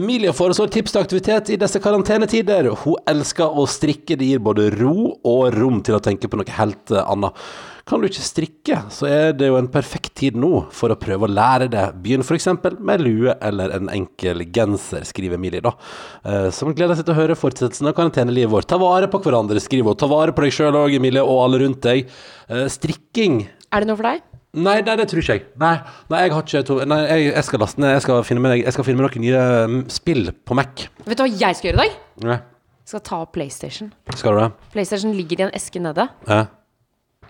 [0.00, 2.70] Emilie foreslår tips til aktivitet i disse karantenetider.
[2.84, 4.16] Hun elsker å strikke.
[4.20, 7.36] Det gir både ro og rom til å tenke på noe helt eh, annet.
[7.90, 11.26] Kan du ikke strikke, så er det jo en perfekt tid nå for å prøve
[11.26, 11.88] å lære det.
[12.04, 12.46] Begynn f.eks.
[12.78, 15.72] med lue eller en enkel genser, skriver Emilie, da.
[16.22, 18.68] Eh, Som gleder seg til å høre fortsettelsen av karantenelivet vårt.
[18.70, 19.98] Ta vare på hverandre, skriver hun.
[19.98, 22.06] Ta vare på deg sjøl òg, Emilie, og alle rundt deg.
[22.46, 23.40] Eh, Strikking
[23.72, 24.22] Er det noe for deg?
[24.60, 25.42] Nei, nei, det tror ikke jeg.
[25.62, 25.72] Nei,
[26.14, 28.56] nei jeg har ikke to, Nei, jeg, jeg skal laste ned Jeg skal finne med,
[28.58, 30.86] jeg skal finne med noen nye mm, spill på Mac.
[31.06, 32.00] Vet du hva jeg skal gjøre i dag?
[32.30, 32.38] Nei.
[32.86, 33.92] Jeg skal ta opp PlayStation.
[34.14, 34.48] Skal du det?
[34.74, 36.06] PlayStation ligger i en eske nede.
[36.30, 36.44] Ja.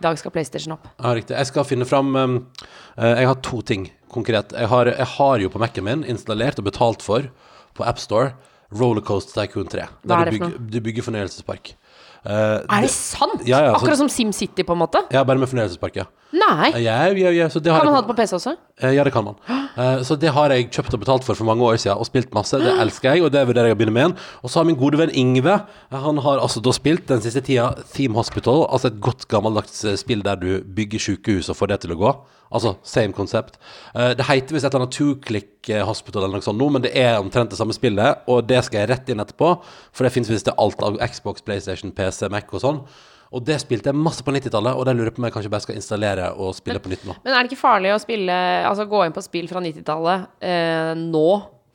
[0.01, 0.87] I dag skal PlayStation opp.
[0.97, 1.37] Ja, riktig.
[1.37, 2.37] Jeg skal finne fram um,
[2.97, 4.55] Jeg har to ting konkret.
[4.57, 7.29] Jeg har, jeg har jo på Mac-en min installert og betalt for
[7.77, 8.33] på AppStore
[8.75, 9.87] Rollercoaster Tycoon 3.
[10.07, 11.75] Hva er det du for bygger, du bygger fornøyelsespark.
[12.27, 13.41] Eh, Er det sant?
[13.49, 15.01] Ja, ja, så- Akkurat som SimCity, på en måte?
[15.11, 16.05] ja, bare med fornøyelsespark, ja.
[16.33, 16.71] Nei.
[16.85, 18.57] Ja, ja, så det har Kan man ha det på PC også?
[18.81, 19.35] Eh, Ja, det kan man.
[19.49, 22.33] Uh, Så det har jeg kjøpt og betalt for for mange år siden og spilt
[22.35, 22.53] masse.
[22.59, 24.17] Det elsker jeg, og det vurderer jeg å begynne med igjen.
[24.45, 27.75] Og så har min gode venn Ingve Han har altså da spilt den siste tida
[27.95, 31.81] Theme Hospital, altså et godt gammeldags eh, spill der du bygger sykehus og får det
[31.81, 32.15] til å gå.
[32.51, 33.61] Altså same concept.
[33.95, 36.83] Uh, Det heter visst et eller annet two-click eh, hospital eller noe sånt nå, men
[36.83, 39.53] det er omtrent det samme spillet, og det skal jeg rett inn etterpå,
[39.93, 42.83] for det fins visst til alt av Xbox, PlayStation, PC, Mac og sånn.
[43.31, 45.63] Og det spilte jeg masse på 90-tallet, og det lurer på om jeg kanskje bare
[45.63, 47.15] skal installere og spille på nytt nå.
[47.23, 48.35] Men er det ikke farlig å spille
[48.67, 51.29] Altså gå inn på spill fra 90-tallet eh, nå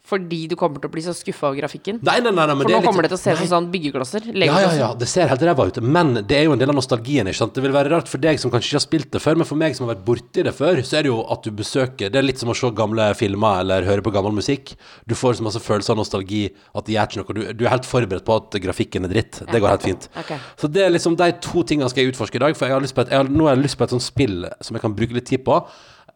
[0.06, 2.00] fordi du kommer til å bli så skuffa over grafikken?
[2.06, 3.52] Nei, nei, nei, nei men For nå litt- kommer det til å se ut som
[3.56, 4.28] sånn byggeklosser.
[4.36, 6.76] Ja, ja, ja, det ser helt ræva ut, men det er jo en del av
[6.78, 7.26] nostalgien.
[7.28, 7.54] ikke sant?
[7.58, 9.56] Det vil være rart for deg som kanskje ikke har spilt det før, men for
[9.56, 12.15] meg som har vært borti det før, så er det jo at du besøker Det
[12.15, 14.76] er litt som å se gamle filmer eller høre på gammel musikk.
[15.08, 17.34] Du får så masse følelse av nostalgi at det gjør ikke noe.
[17.34, 19.41] Du, du er helt forberedt på at grafikken er dritt.
[19.50, 20.10] Det går helt fint.
[20.15, 20.38] Okay.
[20.58, 23.10] Så det er liksom de to tingene skal jeg utforske i dag, for har på
[23.10, 25.44] har, nå har jeg lyst på et sånt spill som jeg kan bruke litt tid
[25.46, 25.60] på.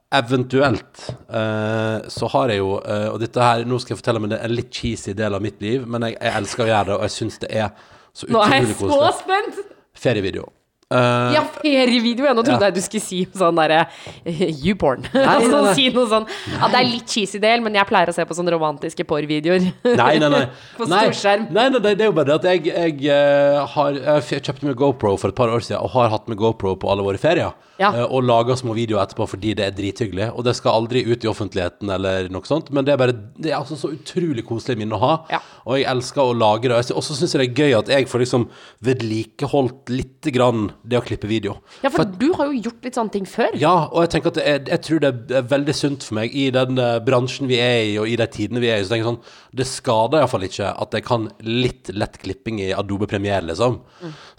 [0.09, 4.39] Eventuelt eh, så har jeg jo eh, Og dette her, nå skal jeg fortelle er
[4.47, 7.03] en litt cheesy del av mitt liv, men jeg, jeg elsker å gjøre det, og
[7.05, 7.69] jeg syns det er
[8.17, 9.19] så Nå er jeg utrolig så koselig.
[9.21, 9.75] spent!
[9.99, 10.47] Ferievideo.
[10.91, 12.25] Eh, Ja, ferievideo.
[12.25, 12.33] ja.
[12.33, 12.71] Nå trodde Ja.
[12.71, 13.87] jeg du skulle si sånn derre
[14.25, 15.03] YouPorn.
[15.13, 15.73] nei, altså nei.
[15.77, 16.25] si noe sånn
[16.59, 19.67] At det er litt cheesy del, men jeg pleier å se på sånne romantiske porr-videoer.
[19.85, 20.45] Nei, nei, nei.
[20.79, 21.51] På storskjerm.
[21.53, 24.75] Nei, nei, det er jo bare det at jeg, jeg eh, har jeg kjøpte meg
[24.81, 27.53] GoPro for et par år siden, og har hatt med GoPro på alle våre ferier.
[27.79, 27.93] Ja.
[27.95, 30.33] eh, og laga små videoer etterpå fordi det er drithyggelig.
[30.35, 33.51] Og det skal aldri ut i offentligheten eller noe sånt, men det er bare Det
[33.53, 35.13] er altså så utrolig koselig minne å ha.
[35.31, 35.39] Ja.
[35.69, 36.91] Og jeg elsker å lage det.
[36.91, 38.49] Og så syns jeg det er gøy at jeg får liksom
[38.83, 41.57] vedlikeholdt lite grann det å klippe video.
[41.83, 43.53] Ja, for du har jo gjort litt sånne ting før.
[43.59, 46.49] Ja, og jeg tenker at er, jeg tror det er veldig sunt for meg i
[46.55, 48.85] den eh, bransjen vi er i, og i de tidene vi er i.
[48.87, 49.21] Så tenker jeg sånn,
[49.59, 53.79] det skader iallfall ikke at jeg kan litt lett klipping i Adobe Premiere, liksom.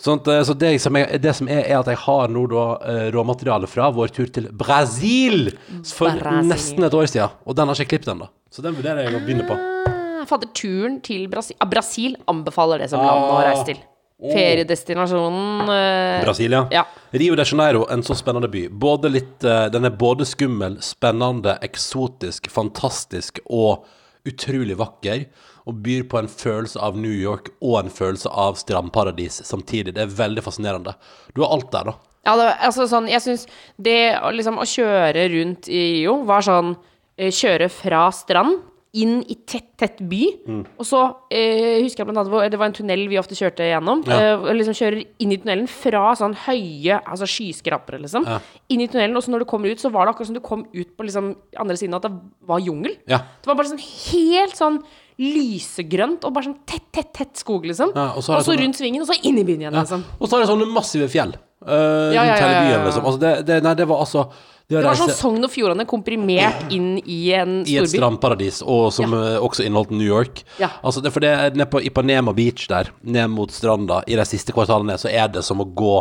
[0.01, 2.47] Sånn at, eh, så det som, jeg, det som er, er at jeg har nå
[2.53, 5.51] da eh, råmateriale fra vår tur til Brasil
[5.85, 6.49] for Brasil.
[6.51, 7.37] nesten et år siden.
[7.47, 8.31] Og den har ikke jeg klippet ennå.
[8.51, 9.55] Så den vurderer jeg å begynne på.
[9.91, 13.45] Ah, Fader, turen til Brasil ah, Brasil anbefaler det som land å Ah.
[13.49, 13.79] reise til.
[14.21, 16.67] Feriedestinasjonen eh, Brasilia.
[16.71, 16.85] Ja.
[17.11, 18.67] Rio de Janeiro, en så spennende by.
[18.69, 23.87] Både litt, eh, den er både skummel, spennende, eksotisk, fantastisk og
[24.29, 25.25] utrolig vakker.
[25.69, 29.95] Og byr på en følelse av New York og en følelse av strandparadis samtidig.
[29.97, 30.97] Det er veldig fascinerende.
[31.37, 31.99] Du har alt der, da.
[32.27, 33.47] Ja, det, altså sånn, jeg syns
[33.81, 36.75] det liksom å kjøre rundt i Rio var sånn
[37.17, 38.59] eh, Kjøre fra strand
[38.99, 40.21] inn i tett, tett by.
[40.51, 40.63] Mm.
[40.81, 41.01] Og så
[41.31, 44.03] eh, husker jeg blant annet hvor Det var en tunnel vi ofte kjørte gjennom.
[44.09, 44.33] Ja.
[44.35, 48.27] Eh, liksom kjører inn i tunnelen fra sånn høye altså skyskrapere, liksom.
[48.27, 48.41] Ja.
[48.75, 50.43] Inn i tunnelen, og så når du kommer ut, så var det akkurat som du
[50.45, 52.13] kom ut på liksom andre siden, at det
[52.51, 52.97] var jungel.
[53.11, 53.23] Ja.
[53.39, 54.81] Det var bare sånn helt sånn
[55.21, 57.93] lysegrønt og bare sånn tett, tett, tett skog, liksom.
[57.95, 60.03] Og så rundt svingen, og så inn i byen igjen, liksom.
[60.19, 63.05] Og så er det sånne massive fjell uh, Ja, ja, ja, ja, byen, liksom.
[63.05, 64.27] Altså, det, det, nei, det var altså
[64.71, 67.73] Det, Det var sånn Sogn og Fjordane komprimert inn i en storby.
[67.73, 70.45] i et strandparadis, og som eh, også inneholdt New York.
[70.63, 70.69] Ja.
[70.87, 74.27] Altså det, for det er nede på Ipanema Beach der, ned mot stranda, i de
[74.31, 75.97] siste kvartalene, så er det som å gå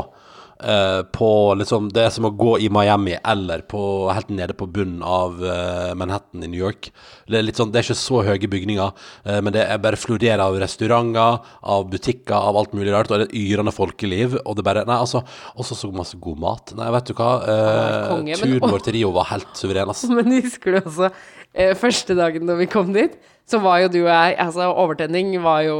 [0.63, 3.81] eh, på liksom Det er som å gå i Miami eller på,
[4.13, 6.91] helt nede på bunnen av uh, Manhattan i New York.
[7.27, 8.93] Det er litt sånn, det er ikke så høye bygninger,
[9.27, 11.39] uh, men det er bare florerer av restauranter,
[11.75, 14.39] av butikker, av alt mulig rart, og det er yrende folkeliv.
[14.45, 15.21] Og det bare Nei, altså
[15.59, 16.71] Også så masse god mat.
[16.77, 17.31] Nei, vet du hva?
[17.43, 20.05] Eh, konge, men- turen vår til Rio var helt suveren, ass.
[20.17, 21.11] Men husker du også
[21.79, 23.17] første dagen da vi kom dit?
[23.49, 25.77] Så var jo du og jeg Altså, overtenning var jo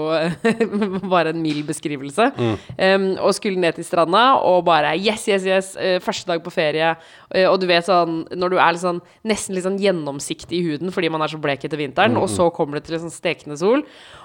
[1.14, 2.32] bare en mild beskrivelse.
[2.38, 2.56] Mm.
[2.80, 5.70] Um, og skulle ned til stranda og bare yes, yes, yes.
[5.80, 6.96] eh, første dag på ferie.
[7.30, 10.64] Eh, og du vet sånn Når du er litt sånn nesten litt sånn gjennomsiktig i
[10.66, 13.04] huden fordi man er så blek etter vinteren, Mm, og så kommer det til en
[13.06, 13.84] sånn stekende sol.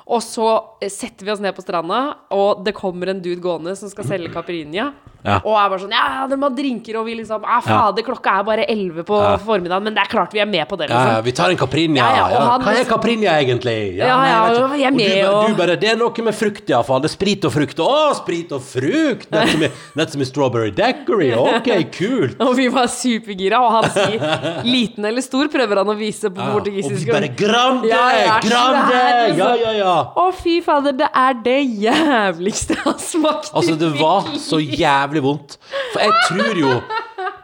[0.09, 0.46] Og så
[0.80, 1.98] eh, setter vi oss ned på stranda,
[2.33, 4.92] og det kommer en dude gående som skal selge Caprinia.
[5.24, 5.38] Ja.
[5.44, 8.44] Og er bare sånn Ja, de har drinker, og vi liksom Ja, Fader, klokka er
[8.44, 9.37] bare 11 på Ja.
[9.40, 11.24] formiddagen, men det er klart vi er med på det, Ja, ja, liksom.
[11.24, 12.04] vi tar en Caprinja.
[12.16, 13.77] Ja, ja, Hva er Caprinja egentlig?
[13.99, 14.79] Ja, nei, ja, vet ikke.
[14.79, 17.01] jeg er med, og- du bare Det er noe med frukt, iallfall.
[17.05, 17.79] Det er sprit og frukt.
[17.85, 19.31] Å, sprit og frukt!
[19.35, 19.70] Nett som i,
[20.01, 21.33] nett som i Strawberry Daiquiri.
[21.38, 22.37] Ok, kult.
[22.44, 26.40] Og vi var supergira, og han sier liten eller stor, prøver han å vise på
[26.40, 27.88] Ja, og vi bare Grande!
[27.88, 29.01] Ja, grande!
[29.29, 29.38] liksom.
[29.38, 29.94] Ja, ja, ja.
[30.20, 33.51] Å, fy fader, det er det jævligste jeg har smakt.
[33.55, 35.59] Altså, det var så jævlig vondt.
[35.92, 36.75] For jeg tror jo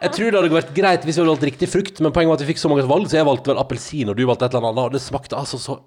[0.00, 2.40] Jeg tror det hadde vært greit hvis vi hadde valgt riktig frukt, men poenget var
[2.40, 4.54] at vi fikk så mange valg, så jeg valgte vel appelsin, og du valgte et
[4.56, 5.80] eller annet og det smakte altså så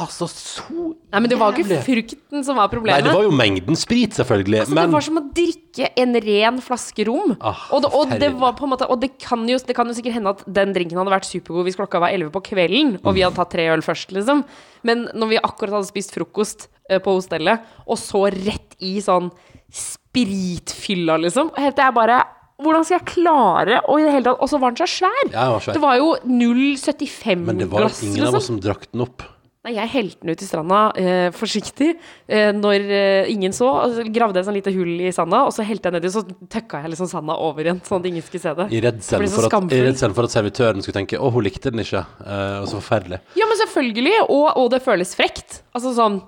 [0.00, 0.64] Altså så
[1.10, 3.02] Nei, men det var ikke frukten som var problemet.
[3.02, 6.14] Nei, det var jo mengden sprit, selvfølgelig, Altså, men Det var som å drikke en
[6.24, 7.34] ren flaske rom.
[7.36, 9.90] Ah, og, det, og det var på en måte Og det kan, jo, det kan
[9.90, 12.96] jo sikkert hende at den drinken hadde vært supergod hvis klokka var 11 på kvelden,
[13.02, 14.44] og vi hadde tatt tre øl først, liksom.
[14.86, 19.28] Men når vi akkurat hadde spist frokost eh, på hostellet, og så rett i sånn
[19.74, 22.22] spritfylla, liksom, og jeg bare
[22.62, 25.20] hvordan skal jeg klare å i det hele tatt Og så var den så svær!
[25.26, 25.76] Ja, den var svær.
[25.76, 28.40] Det var jo 0,75 Men det var glass, ingen av liksom.
[28.40, 29.26] oss som drakk den opp.
[29.60, 33.68] Nei, jeg helte den ut i stranda eh, forsiktig eh, når eh, ingen så.
[33.82, 36.22] Og så gravde jeg sånn lite hull i sanda, og så helte jeg nedi, så
[36.24, 38.70] tøkka jeg liksom sanda over igjen, sånn at ingen skulle se det.
[38.72, 42.06] I redselen for, for at servitøren skulle tenke 'Å, hun likte den ikke'.
[42.24, 43.20] Eh, og så forferdelig.
[43.36, 45.60] Ja, men selvfølgelig, og, og det føles frekt.
[45.76, 46.22] Altså sånn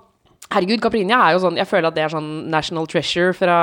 [0.53, 3.57] Herregud, Caprinia er jo sånn Jeg føler at det er sånn national treasure fra,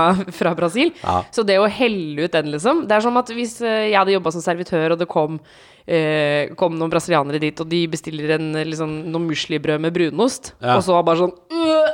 [0.38, 0.92] fra Brasil.
[1.02, 1.20] Ja.
[1.34, 4.16] Så det å helle ut den, liksom Det er som at hvis eh, jeg hadde
[4.16, 5.38] jobba som servitør, og det kom,
[5.86, 10.52] eh, kom noen brasilianere dit, og de bestiller en, eh, liksom, noe muslibrød med brunost,
[10.60, 10.76] Ja.
[10.76, 11.92] og så bare sånn «Øh,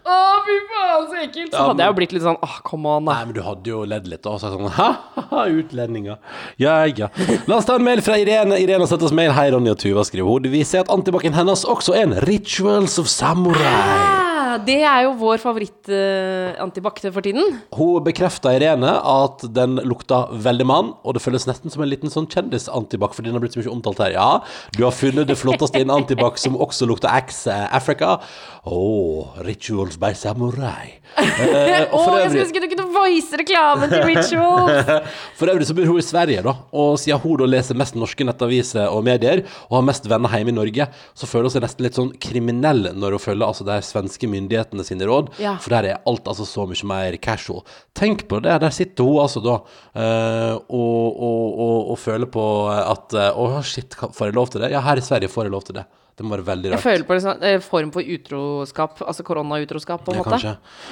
[0.00, 0.14] Å,
[0.46, 1.50] fy faen, så ekkelt!
[1.52, 3.12] Så Ja, hadde men- jeg jo blitt litt sånn Åh, come on, da.
[3.18, 4.30] Nei, men du hadde jo ledd litt, da.
[4.30, 6.16] Og så er sånn Ha-ha, utlendinger.
[6.58, 7.08] Ja, ja.
[7.46, 8.56] La oss ta en mail fra Irene.
[8.62, 9.30] Irene har sendt oss mail.
[9.36, 10.50] Hei, Ronny og Tuva, skriver hun.
[10.50, 14.29] Vi ser at antibac-en hennes også er en Rituals of Samurai.
[14.66, 17.58] Det er jo vår favoritt-antibac for tiden.
[17.76, 22.12] Hun bekrefta Irene at den lukta veldig mann, og det føles nesten som en liten
[22.12, 24.14] sånn kjendis-antibac, fordi den har blitt så mye omtalt her.
[24.16, 24.30] Ja,
[24.76, 28.18] du har funnet det flotteste i en antibac som også lukter X eh, Africa.
[28.68, 30.96] Oh, Rituals by Samurai.
[31.18, 34.90] Eh, Å, for jeg skulle øvrig ønske du kunne voice reklamen til Rituals!
[35.40, 36.54] For øvrig så bor hun i Sverige, da.
[36.76, 40.52] Og siden hun da leser mest norske nettaviser og medier, og har mest venner hjemme
[40.52, 40.86] i Norge,
[41.16, 44.39] så føler hun seg nesten litt sånn kriminell når hun følger altså det svenske myndighetene
[44.84, 45.30] sine råd.
[45.38, 45.56] Ja.
[45.60, 47.64] For der er alt altså så mye mer casual.
[47.94, 52.44] Tenk på det, der sitter hun altså da uh, og, og, og, og føler på
[52.70, 54.70] at eh, Å, shit, får jeg lov til det?
[54.72, 55.86] Ja, her i Sverige får jeg lov til det.
[56.20, 56.76] Det må være veldig rart.
[56.76, 60.34] Jeg føler på en sånn eh, form for utroskap, altså koronautroskap, på en Ja, måte.
[60.34, 60.50] kanskje.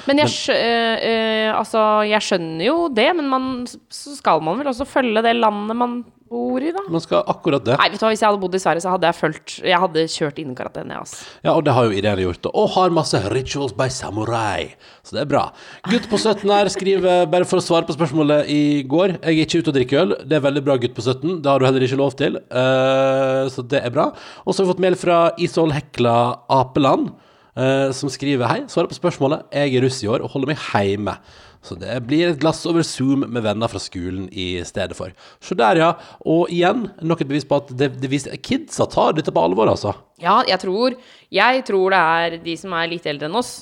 [0.09, 3.49] Men jeg, men eh, eh, altså, jeg skjønner jo det, men man,
[3.93, 5.99] så skal man vel også følge det landet man
[6.29, 6.83] bor i, da.
[6.91, 7.75] Man skal akkurat det.
[7.79, 9.81] Nei, vet du hva, hvis jeg hadde bodd i Sverige, så hadde jeg fulgt Jeg
[9.83, 11.27] hadde kjørt innen karantene, jeg, altså.
[11.45, 12.41] Ja, og det har jo Irene gjort.
[12.45, 12.51] da.
[12.61, 14.73] Og har masse rituals by samurai.
[15.03, 15.45] Så det er bra.
[15.89, 19.41] Gutt på 17 her skriver, bare for å svare på spørsmålet i går Jeg er
[19.45, 20.13] ikke ute og drikker øl.
[20.29, 21.39] Det er veldig bra, gutt på 17.
[21.43, 22.37] Det har du heller ikke lov til.
[22.51, 24.11] Uh, så det er bra.
[24.45, 26.19] Og så har vi fått mail fra Isol Hekla
[26.59, 27.11] Apeland,
[27.59, 29.41] Uh, som skriver Hei, svarer på spørsmålet.
[29.51, 31.17] Jeg er russ i år og holder meg hjemme.
[31.65, 35.11] Så det blir et glass over Zoom med venner fra skolen i stedet for.
[35.43, 35.89] Så der, ja.
[36.23, 39.71] Og igjen, nok et bevis på at det, det viser kidsa tar dette på alvor,
[39.71, 39.93] altså.
[40.23, 40.95] Ja, jeg tror,
[41.35, 43.53] jeg tror det er de som er litt eldre enn oss,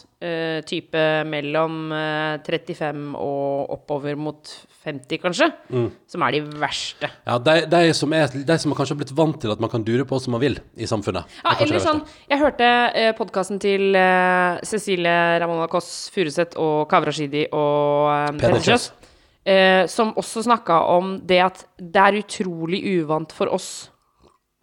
[0.65, 4.49] type mellom eh, 35 og oppover mot
[4.87, 5.89] 50, kanskje, Mm.
[6.07, 7.09] som er de verste.
[7.27, 9.83] Ja, de, de, som er, de som kanskje har blitt vant til at man kan
[9.83, 11.27] dure på som man vil i samfunnet.
[11.43, 12.01] Ja, er kanskje eller sånn,
[12.31, 18.31] jeg hørte eh, podkasten til eh, Cecilie Ramona Kåss Furuseth og Kaveh Rashidi og eh,
[18.39, 18.87] Peder Kjøs,
[19.45, 23.89] eh, som også snakka om det at det er utrolig uvant for oss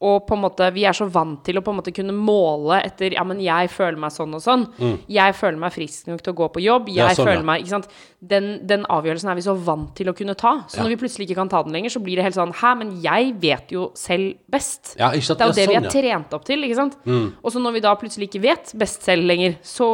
[0.05, 2.83] og på en måte, Vi er så vant til å på en måte kunne måle
[2.85, 4.67] etter Ja, men jeg føler meg sånn og sånn.
[5.09, 6.88] Jeg føler meg frisk nok til å gå på jobb.
[6.93, 7.09] Jeg Mm.
[7.09, 7.49] Ja, sånn, føler ja.
[7.49, 7.88] meg, ikke sant?
[8.25, 10.53] Den, den avgjørelsen er vi så vant til å kunne ta.
[10.69, 12.75] Så når vi plutselig ikke kan ta den lenger, så blir det helt sånn Hæ,
[12.79, 14.95] men jeg vet jo selv best.
[14.99, 15.11] Ja?
[15.11, 16.97] Det er jo Ja, det vi sånn, er trent opp til, ikke sant?
[17.43, 19.88] Og så når vi da plutselig ikke vet best selv lenger, så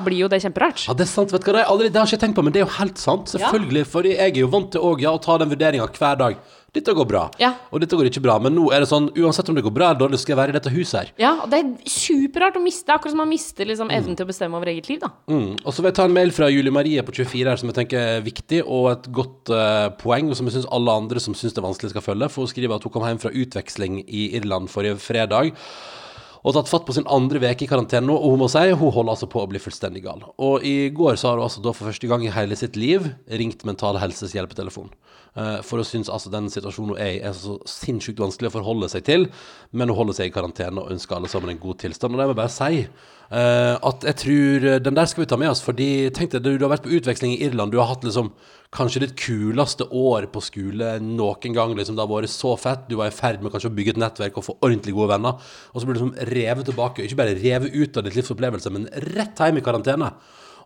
[0.06, 0.86] blir jo det kjemperart.
[0.88, 2.62] Ja, det er sant, vet du hva, det, har jeg ikke tenkt på, men det
[2.62, 3.32] er jo helt sant.
[3.34, 6.36] Selvfølgelig, For jeg er jo vant til også, ja, å ta den vurderinga hver dag.
[6.76, 7.54] Dette går bra, Ja.
[7.72, 8.36] og dette går ikke bra.
[8.42, 10.52] Men nå er det sånn, uansett om det går bra eller dårlig, skal jeg være
[10.52, 11.12] i dette huset her.
[11.22, 12.92] Ja, og det er superrart å miste.
[12.92, 15.10] Akkurat som man mister liksom, evnen til å bestemme over eget liv, da.
[15.32, 15.56] Mm.
[15.64, 17.78] Og så vil jeg ta en mail fra Julie Marie på 24 her som jeg
[17.80, 21.34] tenker er viktig, og et godt uh, poeng, og som jeg syns alle andre som
[21.34, 22.28] syns det er vanskelig, skal følge.
[22.30, 25.54] For hun skriver at hun kom hjem fra utveksling i Irland forrige fredag.
[26.42, 28.92] Og tatt fatt på sin andre uke i karantene nå, og hun må si hun
[28.94, 30.22] holder altså på å bli fullstendig gal.
[30.42, 33.08] Og i går så har hun altså da for første gang i hele sitt liv
[33.26, 34.92] ringt Mental Helses hjelpetelefon.
[35.36, 38.56] Eh, For hun syns altså den situasjonen hun er i er så sinnssykt vanskelig å
[38.56, 39.28] forholde seg til,
[39.76, 42.14] men hun holder seg i karantene og ønsker alle sammen en god tilstand.
[42.14, 45.30] Og det må jeg bare si eh, at jeg tror eh, den der skal vi
[45.32, 47.90] ta med oss, fordi tenk deg, du, har vært på utveksling i Irland, du har
[47.92, 48.32] hatt liksom
[48.76, 51.74] kanskje ditt kuleste år på skole noen gang.
[51.76, 52.88] Liksom, det har vært så fett.
[52.90, 55.38] Du var i ferd med kanskje å bygge et nettverk og få ordentlig gode venner.
[55.72, 57.04] Og så blir du liksom revet tilbake.
[57.06, 60.10] Ikke bare revet ut av ditt livs opplevelse, men rett hjem i karantene.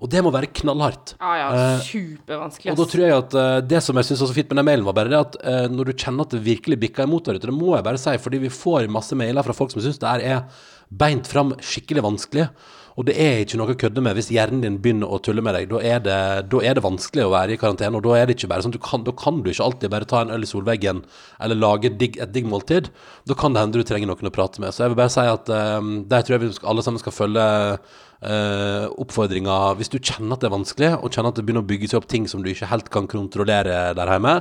[0.00, 1.10] Og det må være knallhardt.
[1.20, 2.72] Ja, ja, Eh, supervanskelig.
[2.72, 4.68] og da tror jeg at eh, det som jeg synes var så fint med den
[4.70, 7.36] mailen, var bare det at eh, når du kjenner at det virkelig bikker imot der
[7.36, 10.00] ute, det må jeg bare si, fordi vi får masse mailer fra folk som syns
[10.00, 12.48] det her er beint fram skikkelig vanskelig.
[12.98, 15.54] Og det er ikke noe å kødde med hvis hjernen din begynner å tulle med
[15.56, 15.68] deg.
[15.70, 16.18] Da er det,
[16.50, 18.74] da er det vanskelig å være i karantene, og da er det ikke bare sånn
[18.82, 21.04] kan, da kan du ikke alltid bare ta en øl i solveggen
[21.40, 22.90] eller lage digg, et digg måltid.
[23.30, 24.74] Da kan det hende du trenger noen å prate med.
[24.74, 27.14] Så jeg vil bare si at um, der tror jeg vi skal, alle sammen skal
[27.14, 27.46] følge
[28.26, 31.70] uh, oppfordringa hvis du kjenner at det er vanskelig, og kjenner at det begynner å
[31.70, 34.40] bygge seg opp ting som du ikke helt kan kontrollere der hjemme.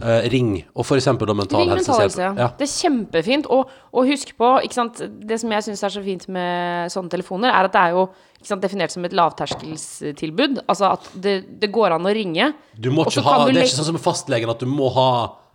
[0.00, 1.96] Eh, ring, og eksempel mental Ring helse.
[2.00, 2.32] helse, ja.
[2.36, 2.48] Ja.
[2.58, 3.48] Det er kjempefint.
[3.52, 7.52] Og, og husk på, sant, det som jeg syns er så fint med sånne telefoner,
[7.52, 8.06] er at det er jo
[8.42, 10.64] sant, definert som et lavterskelstilbud.
[10.66, 12.52] Altså at det, det går an å ringe.
[12.52, 15.10] Ha, det er ikke sånn som med fastlegen at du må ha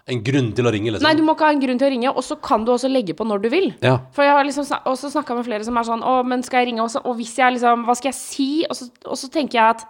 [0.06, 1.06] en grunn til å ringe, liksom.
[1.08, 2.90] Nei, du må ikke ha en grunn til å ringe, og så kan du også
[2.92, 3.72] legge på når du vil.
[3.82, 3.98] Ja.
[4.14, 6.62] For jeg har liksom snak også snakka med flere som er sånn Å, men skal
[6.62, 7.02] jeg ringe også?
[7.10, 8.50] Og hvis jeg liksom Hva skal jeg si?
[8.70, 9.86] Og så, og så tenker jeg at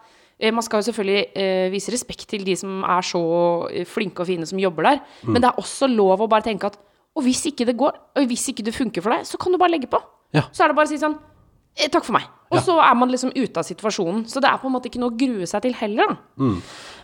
[0.51, 3.21] man skal jo selvfølgelig eh, vise respekt til de som er så
[3.71, 5.31] eh, flinke og fine som jobber der, Mm.
[5.33, 6.77] men det er også lov å bare tenke at
[7.15, 9.57] Og hvis ikke det går, og hvis ikke det funker for deg, så kan du
[9.57, 10.01] bare legge på.
[10.33, 10.41] Ja.
[10.51, 11.15] Så er det bare å si sånn
[11.79, 12.23] eh, Takk for meg.
[12.53, 14.25] Og så er man liksom ute av situasjonen.
[14.29, 16.51] Så det er på en måte ikke noe å grue seg til heller, da.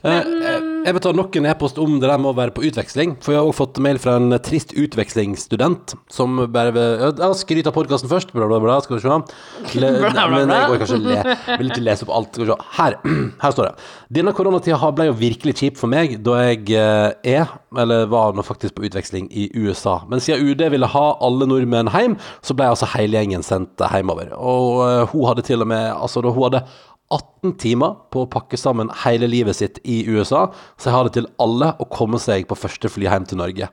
[0.02, 2.64] Eh, eh, jeg vil ta nok en e-post om det der med å være på
[2.66, 3.16] utveksling.
[3.22, 7.70] For jeg har også fått mail fra en trist utvekslingsstudent som bare vil ja, skryte
[7.70, 8.80] av podkasten først, bla, bla, bla.
[8.82, 9.82] Skal vi se.
[9.82, 9.92] Le,
[10.34, 11.20] men jeg går kanskje le,
[11.62, 12.32] vil ikke lese opp alt.
[12.34, 12.58] Skal vi se.
[12.80, 12.98] Her,
[13.44, 13.90] her står det.
[14.18, 18.46] Denne koronatida ble jo virkelig kjip for meg da jeg eh, er, eller var nå
[18.46, 20.00] faktisk på utveksling i USA.
[20.10, 24.34] Men siden UD ville ha alle nordmenn hjem, så ble altså hele gjengen sendt hjemover.
[24.36, 26.66] Og uh, hun hadde til og med Altså, da hun hadde
[27.12, 30.48] 18 timer på å pakke sammen hele livet sitt i USA,
[30.80, 33.68] så jeg har det til alle å komme seg på første fly hjem til Norge.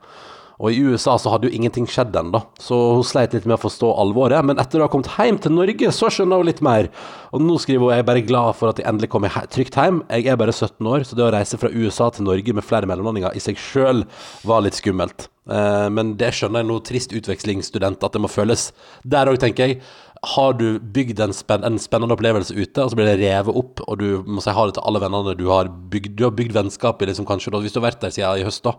[0.58, 3.62] Og i USA så hadde jo ingenting skjedd ennå, så hun sleit litt med å
[3.62, 4.42] forstå alvoret.
[4.46, 6.90] Men etter å ha kommet hjem til Norge, så skjønner hun litt mer.
[7.30, 10.02] Og nå skriver hun jeg er bare glad for at jeg endelig kom trygt hjem.
[10.10, 12.90] Jeg er bare 17 år, så det å reise fra USA til Norge med flere
[12.90, 14.02] mellomlandinger i seg sjøl
[14.50, 15.28] var litt skummelt.
[15.48, 18.68] Eh, men det skjønner jeg nå, trist utvekslingsstudent, at det må føles
[19.06, 19.78] der òg, tenker jeg.
[20.26, 23.82] Har du bygd en, spenn, en spennende opplevelse ute, og så blir det revet opp,
[23.86, 26.56] og du må si ha det til alle vennene du har bygd Du har bygd
[26.56, 28.74] vennskap i liksom kanskje da, Hvis du har vært der siden i høst, da.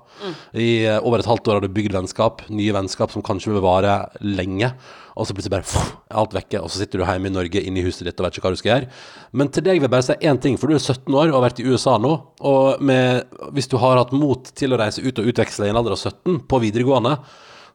[0.53, 3.63] I eh, over et halvt år har du bygd vennskap, nye vennskap som kanskje vil
[3.63, 4.71] vare lenge.
[5.19, 7.81] Og så plutselig bare pff, alt vekke, og så sitter du hjemme i Norge inne
[7.81, 8.89] i huset ditt og vet ikke hva du skal gjøre.
[9.35, 11.39] Men til deg vil jeg bare si én ting, for du er 17 år og
[11.39, 12.13] har vært i USA nå.
[12.51, 15.79] Og med, hvis du har hatt mot til å reise ut og utveksle i en
[15.79, 17.17] alder av 17 på videregående,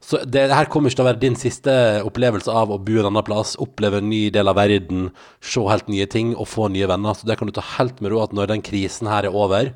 [0.04, 2.98] så det, det her kommer ikke til å være din siste opplevelse av å bo
[3.00, 5.06] en annen plass, oppleve en ny del av verden,
[5.40, 7.16] se helt nye ting og få nye venner.
[7.16, 9.72] Så det kan du ta helt med ro at når den krisen her er over,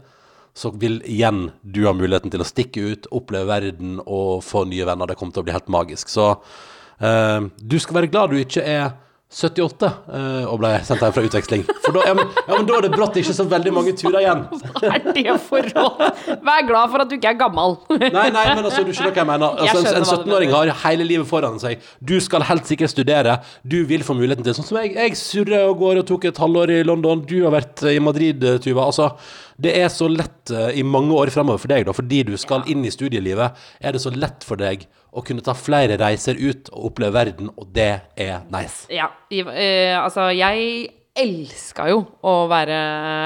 [0.59, 4.85] så vil igjen du ha muligheten til å stikke ut, oppleve verden og få nye
[4.89, 5.09] venner.
[5.09, 6.13] Det kommer til å bli helt magisk.
[6.13, 8.91] Så uh, du skal være glad du ikke er
[9.29, 11.65] 78 eh, og ble sendt hjem fra utveksling.
[11.85, 14.23] For da, ja, men, ja, men da er det brått ikke så veldig mange turer
[14.23, 14.45] igjen.
[14.81, 16.01] Hva er det for råd?
[16.47, 17.77] Vær glad for at du ikke er gammel.
[17.93, 19.61] Nei, nei, men altså, du skjønner hva jeg mener.
[19.61, 21.85] Altså, en- en skjønner hva du 17-åring har hele livet foran seg.
[22.01, 23.37] Du skal helt sikkert studere.
[23.69, 24.95] Du vil få muligheten til Sånn som jeg.
[24.97, 27.21] Jeg surrer og går og tok et halvår i London.
[27.29, 28.89] Du har vært i Madrid, Tuva.
[28.89, 29.11] Altså,
[29.59, 32.67] det er så lett eh, i mange år fremover for deg, da, fordi du skal
[32.71, 33.59] inn i studielivet.
[33.83, 37.51] Er det så lett for deg å kunne ta flere reiser ut og oppleve verden,
[37.59, 38.87] og det er nice.
[38.95, 42.77] Ja, i, uh, altså jeg elska jo å være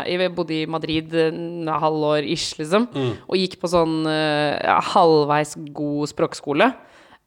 [0.09, 2.87] Jeg bodde i Madrid en halvår ish, liksom.
[3.27, 6.71] Og gikk på sånn uh, halvveis god språkskole.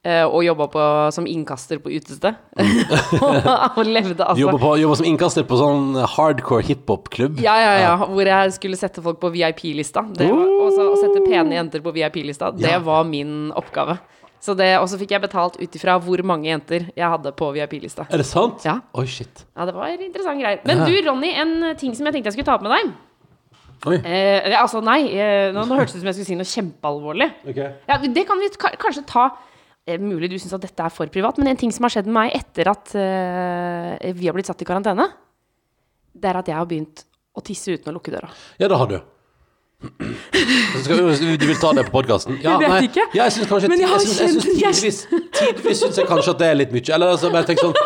[0.06, 2.38] Eh, og jobba som innkaster på utested.
[3.76, 7.40] og levde altså Jobba som innkaster på sånn hardcore hiphop-klubb.
[7.42, 7.94] ja, ja, ja.
[8.06, 10.04] Hvor jeg skulle sette folk på VIP-lista.
[10.06, 12.52] Og å sette pene jenter på VIP-lista.
[12.56, 12.82] Det Ja.
[12.84, 13.98] var min oppgave.
[14.46, 17.48] Så det, og så fikk jeg betalt ut ifra hvor mange jenter jeg hadde på
[17.56, 18.06] VIP-lista.
[18.12, 18.62] Er det sant?
[18.68, 18.78] Ja.
[18.94, 19.42] Oi, shit.
[19.56, 20.60] Ja, det var interessant greier.
[20.68, 22.94] Men du, Ronny, en ting som jeg tenkte jeg skulle ta opp med deg.
[23.86, 27.28] Eh, altså, nei, eh, nå, nå hørtes det ut som jeg skulle si noe kjempealvorlig.
[27.50, 27.58] Ok.
[27.90, 29.26] Ja, det kan vi kanskje ta
[29.86, 32.16] Mulig du syns at dette er for privat, men en ting som har skjedd med
[32.16, 35.06] meg etter at uh, vi har blitt satt i karantene,
[36.16, 37.04] det er at jeg har begynt
[37.36, 38.32] å tisse uten å lukke døra.
[38.58, 38.98] Ja, det har du.
[39.86, 42.38] Du vil ta det på podkasten?
[42.40, 43.04] Ja, Jeg vet nei, ikke.
[43.12, 45.00] Ja, jeg syns kanskje jeg Tidvis,
[45.36, 46.86] tidvis syns jeg kanskje at det er litt mye.
[46.96, 47.76] Eller, altså, bare tenk sånn,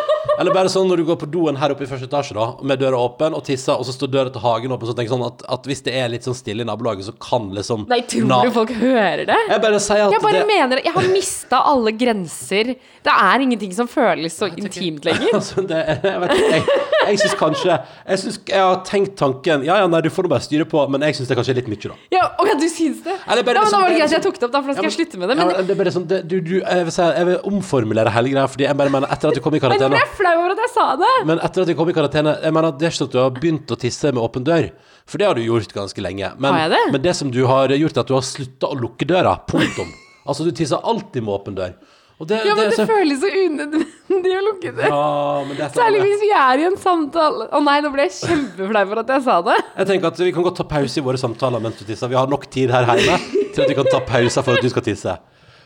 [0.40, 2.80] eller bare sånn når du går på doen her oppe i første etasje da med
[2.80, 5.26] døra åpen og tisser, og så står døra til hagen åpen, så tenker jeg sånn
[5.26, 8.26] at, at hvis det er litt sånn stille i nabolaget, så kan liksom Nei, tror
[8.28, 9.38] na- du folk hører det?
[9.50, 12.74] Jeg bare sier at Jeg bare det, mener Jeg har mista alle grenser.
[13.04, 15.28] Det er ingenting som føles så intimt lenger.
[15.40, 16.64] Altså, det, jeg vet ikke, jeg,
[17.10, 20.32] jeg syns kanskje Jeg synes, jeg har tenkt tanken Ja, ja, nei, du får nå
[20.34, 21.96] bare styre på, men jeg syns det kanskje er litt mye, da.
[22.12, 23.14] Ja, ok, du syns det?
[23.30, 24.60] Eller bare ja, men liksom- Da var det greit at jeg tok det opp, da,
[24.60, 25.36] for da skal jeg slutte med det.
[25.40, 28.12] Men Ja, det er bare sånn det, du, du, jeg, vil si, jeg vil omformulere
[28.18, 30.54] hele greia, fordi jeg bare mener etter at du kom i karantene jeg flau over
[30.56, 31.12] at jeg sa det.
[31.30, 33.14] Men etter at jeg kom i karantene Jeg mener at det er ikke sånn at
[33.16, 34.68] du har begynt å tisse med åpen dør
[35.08, 36.82] For det har du gjort ganske lenge men, Har jeg det?
[36.94, 39.88] men det som du har gjort er at du har sluttet å lukke døra Punktum
[40.28, 41.72] Altså du tisser alltid med åpen dør
[42.20, 44.90] Og det, Ja, men det så, føles så unødvendig å lukke det.
[44.92, 45.04] ja,
[45.48, 47.46] men det er Særlig hvis vi er i en samtale.
[47.56, 49.56] Å nei, nå ble jeg kjempeflau for at jeg sa det.
[49.78, 52.18] Jeg tenker at vi kan godt ta pause i våre samtaler mens du tisser Vi
[52.20, 53.16] har nok tid her hjemme
[53.54, 55.16] Til at vi kan ta pauser for at du skal tisse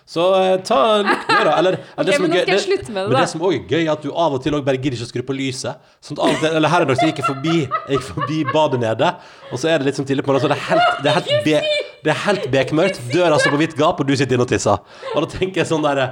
[0.07, 2.65] så eh, ta lukk døra eller, eller det Ok, som men nå skal jeg det-
[2.67, 3.21] slutte med det, Men da.
[3.25, 5.07] det som òg er gøy er at du av og til også bare gidder ikke
[5.09, 5.79] å skru på lyset.
[6.05, 8.05] Sånn at av og til, eller her en dag så gikk jeg forbi Jeg gikk
[8.11, 9.09] forbi badet nede
[9.53, 11.17] Og så er det litt sånn tidlig på morgenen Så det er helt, det er
[11.17, 11.63] helt, be,
[12.05, 13.01] det er helt bekmørkt.
[13.15, 14.85] Døra står på vidt gap Og du sitter inne og tisser.
[15.15, 16.03] Og da tenker jeg sånn der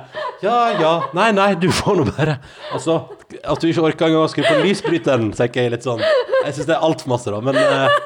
[0.40, 2.38] Ja, ja, nei, nei, du får nå bare
[2.72, 2.96] Altså,
[3.44, 6.00] at du ikke orker engang å skru på lysbryteren Tenker jeg litt sånn.
[6.00, 8.00] Jeg synes det er alt for masse da Men, eh,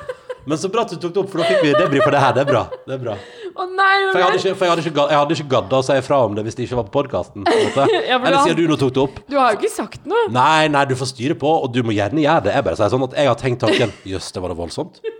[0.46, 2.20] men så bra at du tok det opp For da fikk vi debrief for det
[2.22, 4.70] her Det er bra, det er bra Å nei, for jeg hadde ikke, for jeg
[4.72, 6.78] hadde ikke, ga- jeg hadde ikke gadda å si fra om det hvis det ikke
[6.80, 7.46] var på podkasten.
[7.50, 9.20] Ja, for Eller da- siden du nå tok det opp.
[9.32, 10.26] Du har jo ikke sagt noe.
[10.30, 12.54] Nei, nei, du får styre på, og du må gjerne gjøre det.
[12.58, 15.00] Jeg bare sier sånn at jeg har tenkt tanken Jøss, det var da voldsomt.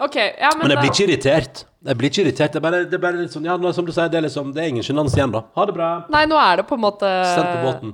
[0.00, 1.58] Ok, ja, men, Men jeg da- blir ikke irritert.
[1.84, 2.52] Jeg blir ikke irritert.
[2.54, 4.24] Det er bare, det er bare litt sånn Ja, nå, som du sier, det er
[4.26, 5.42] liksom Det er ingen sjenanse igjen, da.
[5.58, 5.88] Ha det bra.
[6.12, 7.92] Nei, nå er det på en måte Sendt på båten.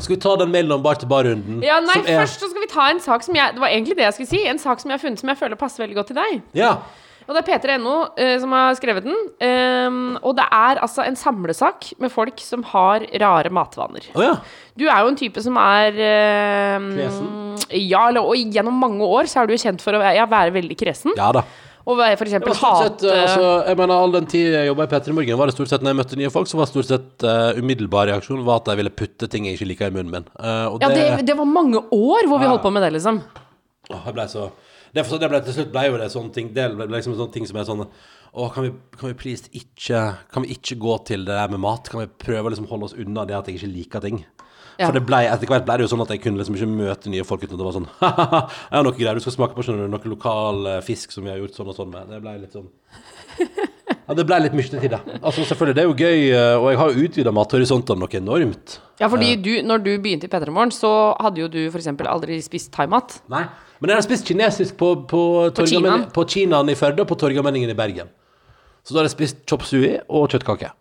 [0.00, 1.60] Skal vi ta den mellom om bar-til-bar-runden?
[1.66, 3.96] Ja, nei, er- først så skal vi ta en sak som jeg Det var egentlig
[3.96, 4.46] det jeg skulle si.
[4.46, 6.42] En sak som jeg har funnet som jeg føler passer veldig godt til deg.
[6.54, 6.76] Ja.
[7.28, 9.16] Og det er P3.no eh, som har skrevet den.
[9.44, 14.06] Um, og det er altså en samlesak med folk som har rare matvaner.
[14.14, 14.36] Oh, ja.
[14.78, 17.28] Du er jo en type som er uh, Kresen?
[17.68, 20.54] Ja, eller- og gjennom mange år så er du kjent for å være, ja, være
[20.56, 21.12] veldig kresen.
[21.18, 21.42] Ja da.
[21.88, 25.14] Og eksempel hate sett, eh, altså, jeg mener All den tid jeg jobba i P3
[25.16, 27.24] Morgen, var det stort sett når jeg møtte nye folk, så var det stort sett
[27.24, 30.26] uh, umiddelbar reaksjon var at de ville putte ting jeg ikke liker i munnen min.
[30.36, 33.22] Uh, Ja, det, det, var mange år hvor vi holdt på med det, liksom.
[33.88, 34.50] Åh, jeg ble så
[34.92, 37.46] det, det ble, Til slutt ble jo det sånne ting Det ble liksom sånne ting
[37.48, 41.24] som er sånn Å, kan vi, kan vi please ikke Kan vi ikke gå til
[41.28, 41.88] det der med mat?
[41.92, 44.22] Kan vi prøve å liksom holde oss unna det at jeg ikke liker ting?
[44.78, 44.86] Ja.
[44.86, 47.10] For det ble, etter hvert ble det jo sånn at jeg kunne liksom ikke møte
[47.10, 48.40] nye folk uten at det var sånn Haha,
[48.70, 51.26] jeg har noe greier du skal smake på, skjønner du, noe lokal eh, fisk som
[51.26, 52.12] vi har gjort sånn og sånn med.
[52.12, 52.68] Det ble litt sånn
[54.08, 55.00] Ja, det ble litt mye til det.
[55.18, 58.78] Altså, selvfølgelig, det er jo gøy, eh, og jeg har jo utvida mathorisontene noe enormt.
[59.02, 61.90] Ja, fordi du, når du begynte i P3 Morgen, så hadde jo du f.eks.
[62.08, 63.18] aldri spist thaimat.
[63.32, 63.44] Nei.
[63.82, 65.20] Men jeg har spist kinesisk på, på,
[65.54, 66.08] Torgallmenn- Kinaen?
[66.14, 68.08] på Kinaen i Førde og på Torgallmenningen i Bergen.
[68.82, 70.72] Så da har jeg spist chop sui og kjøttkake.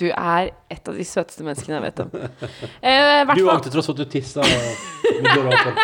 [0.00, 2.10] Du er et av de søteste menneskene jeg vet om.
[2.82, 5.76] Eh, Du òg, til tross for at du tissa med døra åpen.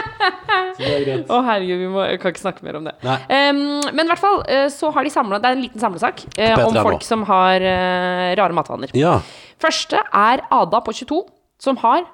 [0.75, 1.31] Så det er greit.
[1.31, 2.95] Å herregud, vi må, kan ikke snakke mer om det.
[3.05, 3.61] Um,
[3.95, 6.55] men i hvert fall eh, så har de samla Det er en liten samlesak eh,
[6.65, 8.95] om folk som har uh, rare matvaner.
[8.99, 9.19] Ja.
[9.63, 11.21] Første er Ada på 22,
[11.63, 12.07] som har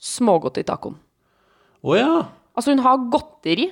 [0.00, 0.96] smågodt i tacoen.
[1.84, 2.14] Å ja.
[2.56, 3.68] Altså hun har godteri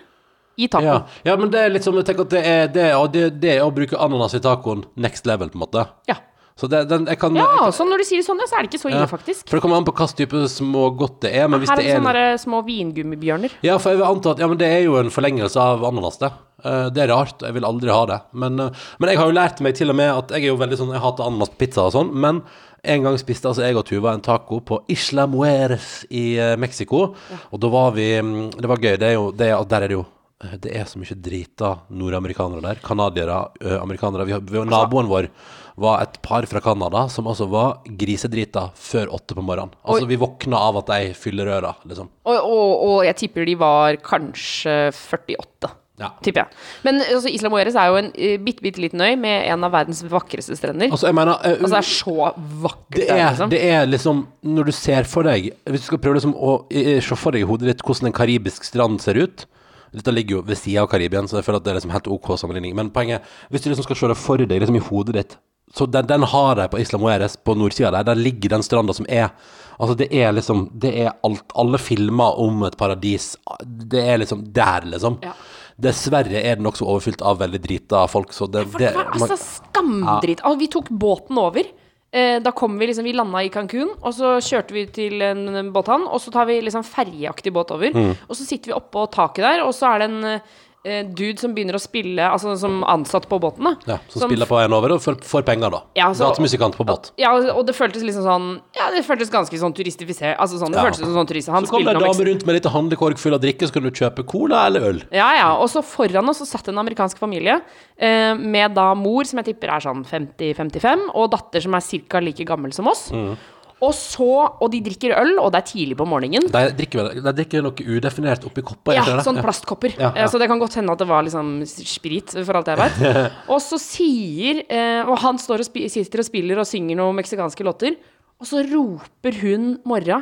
[0.58, 0.88] i tacoen.
[0.92, 1.32] ja.
[1.32, 3.70] Ja, men det er litt som Jeg tenker at det er det, det, det å
[3.74, 5.86] bruke ananas i tacoen next level, på en måte.
[6.10, 6.20] Ja.
[6.58, 8.56] Så det, den, jeg kan Ja, jeg, så når du sier det sånn, ja, så
[8.58, 9.06] er det ikke så ille, ja.
[9.10, 9.44] faktisk.
[9.46, 11.46] For det kommer an på hvilken type smågodt det er.
[11.46, 13.54] Men hvis Her er det det er sånne små vingummibjørner.
[13.62, 16.18] Ja, for jeg vil anta at ja, men det er jo en forlengelse av ananas,
[16.18, 16.32] det.
[16.66, 18.18] Eh, det er rart, jeg vil aldri ha det.
[18.42, 20.56] Men, eh, men jeg har jo lært meg til og med at jeg er jo
[20.58, 22.42] veldig sånn Jeg hater ananas på pizza og sånn, men
[22.82, 27.12] en gang spiste altså jeg og Tuva en taco på Isla Mueres i Mexico,
[27.52, 28.96] og da var vi mm, Det var gøy.
[28.98, 30.04] Det er jo det, er- Der er det jo
[30.42, 32.82] eh, det er så mye drita nordamerikanere der.
[32.82, 34.26] Canadiere, eh, amerikanere.
[34.26, 35.30] Vi, har- vi, naboen vår
[35.78, 39.74] var et par fra Canada som altså var grisedrita før åtte på morgenen.
[39.84, 40.12] Altså Oi.
[40.12, 42.10] Vi våkna av at de fyller røra, liksom.
[42.28, 45.74] Og, og, og jeg tipper de var kanskje 48.
[45.98, 46.12] Ja.
[46.22, 46.58] Tipper jeg.
[46.86, 49.72] Men altså, Isla Mujeres er jo en uh, bitte, bitte liten øy med en av
[49.74, 50.92] verdens vakreste strender.
[50.94, 53.50] Altså, jeg mener Altså, det er så vakkert Det der, er, liksom.
[53.50, 57.18] det er liksom Når du ser for deg Hvis du skal prøve liksom å se
[57.18, 59.46] for deg i hodet ditt hvordan en karibisk strand ser ut
[59.94, 62.08] Dette ligger jo ved siden av Karibien, så jeg føler at det er liksom helt
[62.12, 62.74] ok sammenligning.
[62.76, 65.38] Men poenget Hvis du liksom skal se det for deg liksom i hodet ditt
[65.74, 68.06] Så den, den har de på Isla Mujeres, på nordsida der.
[68.08, 69.30] Der ligger den stranda som er
[69.78, 74.42] Altså, det er liksom Det er alt Alle filmer om et paradis Det er liksom
[74.54, 75.20] der, liksom.
[75.22, 75.34] Ja.
[75.78, 79.36] Dessverre er den også overfylt av veldig drita folk, så det, For det var altså
[79.38, 80.40] skamdritt.
[80.42, 81.68] Altså, vi tok båten over.
[82.10, 85.70] Eh, da kom vi liksom, vi landa i Cancún, og så kjørte vi til en
[85.70, 86.08] båthavn.
[86.10, 87.94] Og så tar vi liksom ferjeaktig båt over.
[87.94, 88.10] Mm.
[88.26, 90.42] Og så sitter vi oppå taket der, og så er det en
[90.84, 93.64] dude som begynner å spille, altså som ansatt på båten.
[93.64, 95.80] da Ja, som, spiller på en over og får, får penger, da.
[95.96, 97.10] Ja, så- Gatemusikant på båt.
[97.18, 100.38] Ja, og det føltes liksom sånn Ja, det føltes ganske sånn turistifisert.
[100.38, 100.84] Altså sånn, det Ja.
[100.86, 101.48] føltes som sånn turist.
[101.48, 103.90] Han Så kom det en dame rundt med litt handlekorg full av drikke, så kunne
[103.90, 105.02] du kjøpe cola eller øl.
[105.12, 105.56] Ja, ja.
[105.56, 107.60] Og så foran oss så satt en amerikansk familie
[107.98, 112.20] eh, med da mor, som jeg tipper er sånn 50-55, og datter som er ca.
[112.20, 113.10] like gammel som oss.
[113.10, 113.36] Mm.
[113.84, 114.26] Og så
[114.58, 116.48] Og de drikker øl, og det er tidlig på morgenen.
[116.50, 118.96] De drikker, de drikker noe udefinert oppi kopper.
[118.98, 119.24] Ja, det?
[119.26, 119.94] sånn plastkopper.
[119.98, 120.28] Ja, ja.
[120.30, 123.02] Så det kan godt hende at det var liksom sprit, for alt jeg vet.
[123.54, 127.66] og så sier eh, Og han står og sitter og spiller og synger noen meksikanske
[127.66, 127.98] låter,
[128.38, 130.20] og så roper hun Morra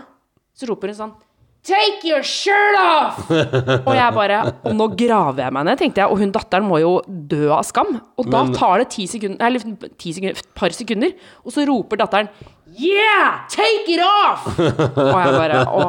[0.57, 1.16] Så roper hun sånn
[1.66, 3.24] Take your shirt off!
[3.88, 6.12] og jeg bare Og nå graver jeg meg ned, tenkte jeg.
[6.12, 7.96] Og hun datteren må jo dø av skam.
[8.14, 9.64] Og da Men- tar det ti sekunder Eller
[9.98, 12.30] ti sekunder, et par sekunder, og så roper datteren
[12.76, 13.46] Yeah!
[13.48, 14.46] Take it off!
[14.58, 15.84] og jeg bare Å,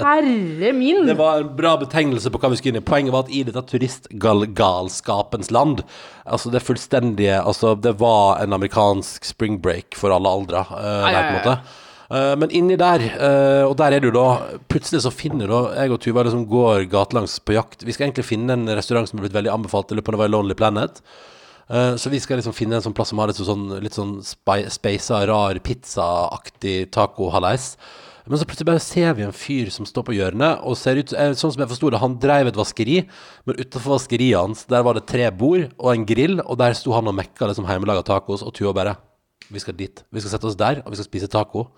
[0.00, 1.04] herre min.
[1.06, 2.84] Det var en bra betegnelse på hva vi skulle inn i.
[2.88, 5.84] Poenget var at i dette turistgalskapens land
[6.26, 11.12] Altså det fullstendige Altså det var en amerikansk spring break for alle aldre, uh, ja,
[11.12, 11.84] der på en måte.
[12.10, 14.26] Eh, men inni der, eh, og der er du da
[14.70, 17.82] Plutselig så finner da jeg og Tuva liksom går gatelangs på jakt.
[17.86, 19.90] Vi skal egentlig finne en restaurant som er blitt veldig anbefalt.
[19.90, 21.02] i løpet var Lonely Planet.
[21.68, 24.20] Eh, så vi skal liksom finne en sånn plass som har litt sånn, litt sånn
[24.22, 27.76] speisa, rar pizzaaktig taco-hallais.
[28.26, 31.14] Men så plutselig bare ser vi en fyr som står på hjørnet, og ser ut
[31.14, 33.04] Sånn som jeg forsto det, han drev et vaskeri,
[33.46, 36.90] men utenfor vaskeriet hans, der var det tre bord og en grill, og der sto
[36.90, 38.96] han og mekka liksom hjemmelaga tacos, og Tuva bare
[39.50, 40.04] Vi skal dit.
[40.10, 41.68] Vi skal sette oss der, og vi skal spise taco.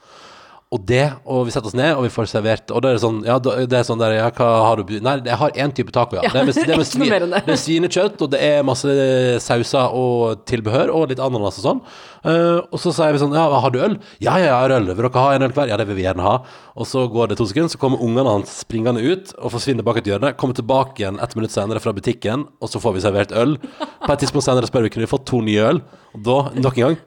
[0.68, 3.00] Og det, og vi setter oss ned, og vi får servert Og da er det
[3.00, 5.94] sånn, ja, det er sånn der, ja, hva har du Nei, jeg har én type
[5.96, 6.26] taco, ja.
[6.26, 7.54] Ja, det, er med, det, er med det.
[7.54, 8.92] er svinekjøtt, og det er masse
[9.40, 11.82] sauser og tilbehør, og litt ananas og sånn.
[12.18, 13.94] Uh, og så sier vi sånn, ja, har du øl?
[14.20, 14.90] Ja, ja, jeg har øl.
[14.90, 15.70] Vil dere ha en øl hver?
[15.70, 16.34] Ja, det vil vi gjerne ha.
[16.78, 20.02] Og så går det to sekunder, så kommer ungene hans springende ut og forsvinner bak
[20.02, 20.34] et hjørne.
[20.38, 23.56] Kommer tilbake igjen ett minutt senere fra butikken, og så får vi servert øl.
[24.04, 25.80] På et tidspunkt senere spør vi kunne vi fått to nye øl.
[26.16, 27.00] Og da, nok en gang,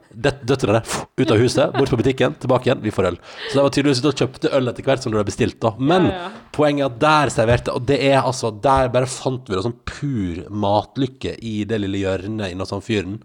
[0.46, 3.18] døtrene ut av huset, bort på butikken, tilbake igjen, vi får øl.
[3.52, 5.74] Så det var tydeligvis ute og kjøpte øl etter hvert som du hadde bestilt, da.
[5.78, 6.28] Men Ja, ja.
[6.56, 9.76] poenget er at der serverte, og det er altså, der bare fant vi det sånn
[9.84, 13.18] pur matlykke i det lille hjørnet innen sånn fyren.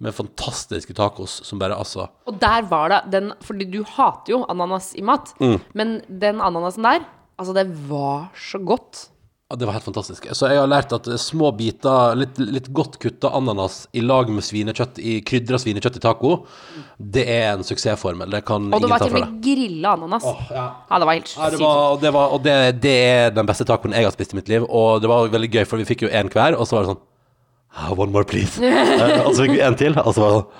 [0.00, 4.44] Med fantastiske tacos som bare, altså Og der var det den Fordi du hater jo
[4.48, 5.60] ananas i mat, Mm.
[5.74, 7.00] men den ananasen der
[7.38, 9.08] Altså, det var så godt.
[9.56, 10.26] Det var helt fantastisk.
[10.36, 14.44] Så jeg har lært at små biter, litt, litt godt kutta ananas i lag med
[14.44, 16.34] svinekjøtt i krydra svinekjøtt i taco,
[17.00, 18.28] det er en suksessformel.
[18.34, 19.22] Det kan Og det ingen var ta til deg.
[19.22, 19.38] og deg.
[19.38, 20.26] med grilla ananas.
[20.52, 20.66] ja.
[20.90, 21.64] Ja, det var helt Ja, det sykt.
[21.64, 24.40] var, og det, var, og det, det er den beste tacoen jeg har spist i
[24.42, 24.66] mitt liv.
[24.68, 26.92] Og det var veldig gøy, for vi fikk jo én hver, og så var det
[26.92, 27.00] sånn
[27.72, 28.60] ah, One more, please.
[28.68, 30.52] Eh, og så fikk vi en til, og så var det sånn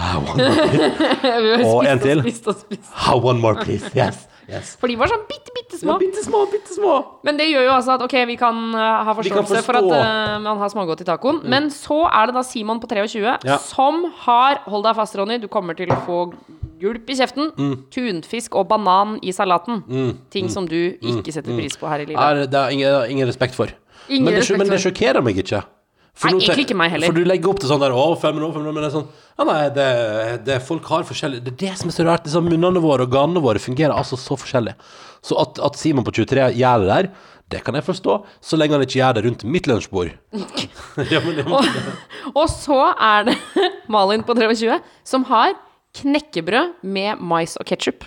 [0.00, 1.68] ah, One more, please.
[1.76, 2.24] Og en til.
[2.24, 2.88] Spist og spist.
[2.96, 3.92] Ah, one more, please.
[3.92, 4.24] Yes.
[4.50, 4.74] Yes.
[4.80, 5.96] For de var sånn bitte, bitte små.
[6.02, 6.94] Bitte små, bitte små.
[7.26, 9.88] Men det gjør jo altså at ok, vi kan uh, ha forståelse kan for at.
[9.88, 9.96] Mm.
[9.96, 11.40] uh, man har smågodt i tacoen.
[11.50, 13.58] Men så er det da Simon på 23 Ja.
[13.62, 16.18] som har Hold deg fast, Ronny, du kommer til å få
[16.80, 17.50] gulp i kjeften.
[17.56, 17.74] Mm.
[17.94, 19.82] Tunfisk og banan i salaten.
[20.32, 22.20] Ting som du ikke setter pris på her i livet.
[22.20, 23.72] Er, det er ingen, ingen respekt for.
[24.08, 25.62] Ingen men, det, respekt men det sjokkerer meg ikke.
[26.20, 27.08] Nei, egentlig ikke meg heller.
[27.12, 28.96] For du legger opp til sånn der Å, fem minutter, fem minutter, men det er
[28.98, 29.06] sånn
[29.40, 29.86] Ja, nei, det,
[30.44, 32.26] det folk har forskjellig Det er det som er så rart.
[32.28, 34.74] Liksom, munnene våre og ganene våre fungerer altså så forskjellig.
[35.24, 37.08] Så at, at Simon på 23 gjør det der,
[37.50, 40.12] det kan jeg forstå, så lenge han ikke gjør det rundt mitt lunsjbord.
[41.14, 41.88] ja, men, ja, men,
[42.34, 43.38] Og så er det
[43.94, 45.56] Malin på 23 som har
[45.98, 48.06] knekkebrød med mais og ketsjup.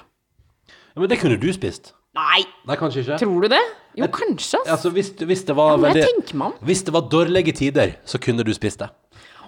[0.69, 1.95] ja, men det kunne du spist.
[2.13, 3.17] Nei, Nei, kanskje ikke?
[3.23, 3.61] tror du det?
[3.97, 4.59] Jo, kanskje.
[4.61, 4.69] ass.
[4.75, 6.59] Altså, hvis, hvis det var ja, veldig tenker.
[6.61, 8.89] Hvis det var dårlige tider, så kunne du spist det.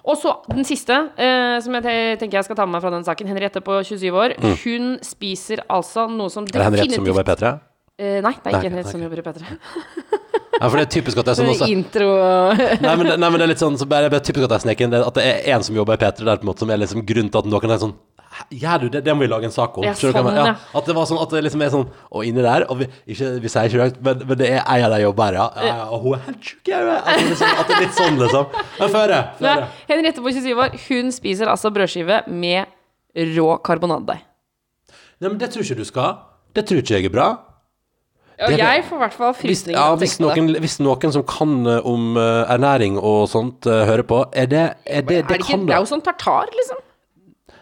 [0.06, 3.06] Og så den siste, eh, som jeg tenker jeg skal ta med meg fra den
[3.06, 3.26] saken.
[3.30, 4.36] Henriette på 27 år.
[4.62, 7.54] Hun spiser altså noe som definitivt Er det Henriette som jobber i P3?
[7.96, 9.56] Eh, nei, det er ikke Henriette som jobber i P3.
[10.56, 12.06] Ja, for det er typisk at det er sånn også Intro
[12.86, 14.64] Nei, men, nei, men det er litt sånn så bare, bare typisk at det er
[14.68, 14.94] sneken.
[14.94, 16.80] det, At det er en som jobber i P3 der på en måte Som er
[16.80, 19.00] liksom grunnen til at noen er sånn «Hæ, Gjør du det?
[19.06, 20.54] Det må vi lage en sak om Ja, sånn, ja.
[20.76, 23.30] At det var sånn At det liksom er sånn Og inni der Og vi, ikke,
[23.40, 25.46] vi sier ikke det, men, men det er en av de jobber her ja.
[25.56, 26.98] ja, ja, Og hun er helt sjuk i hodet.
[27.00, 28.46] at, det er litt sånn liksom
[28.80, 32.72] Men føre, føre Henriette på 27 år, hun spiser altså brødskive med
[33.36, 34.20] rå karbonadedeig.
[35.16, 36.18] Nei, men det tror ikke du skal
[36.56, 37.28] Det tror ikke jeg er bra
[38.36, 41.54] Og Det- jeg får i hvert fall frysninger ja, hvis, noen, hvis noen som kan
[41.66, 45.22] eh, om eh, ernæring og sånt eh, hører på Er det Er det, Er det,
[45.30, 46.82] det, ikke, kan det det er jo sånn tartar, liksom.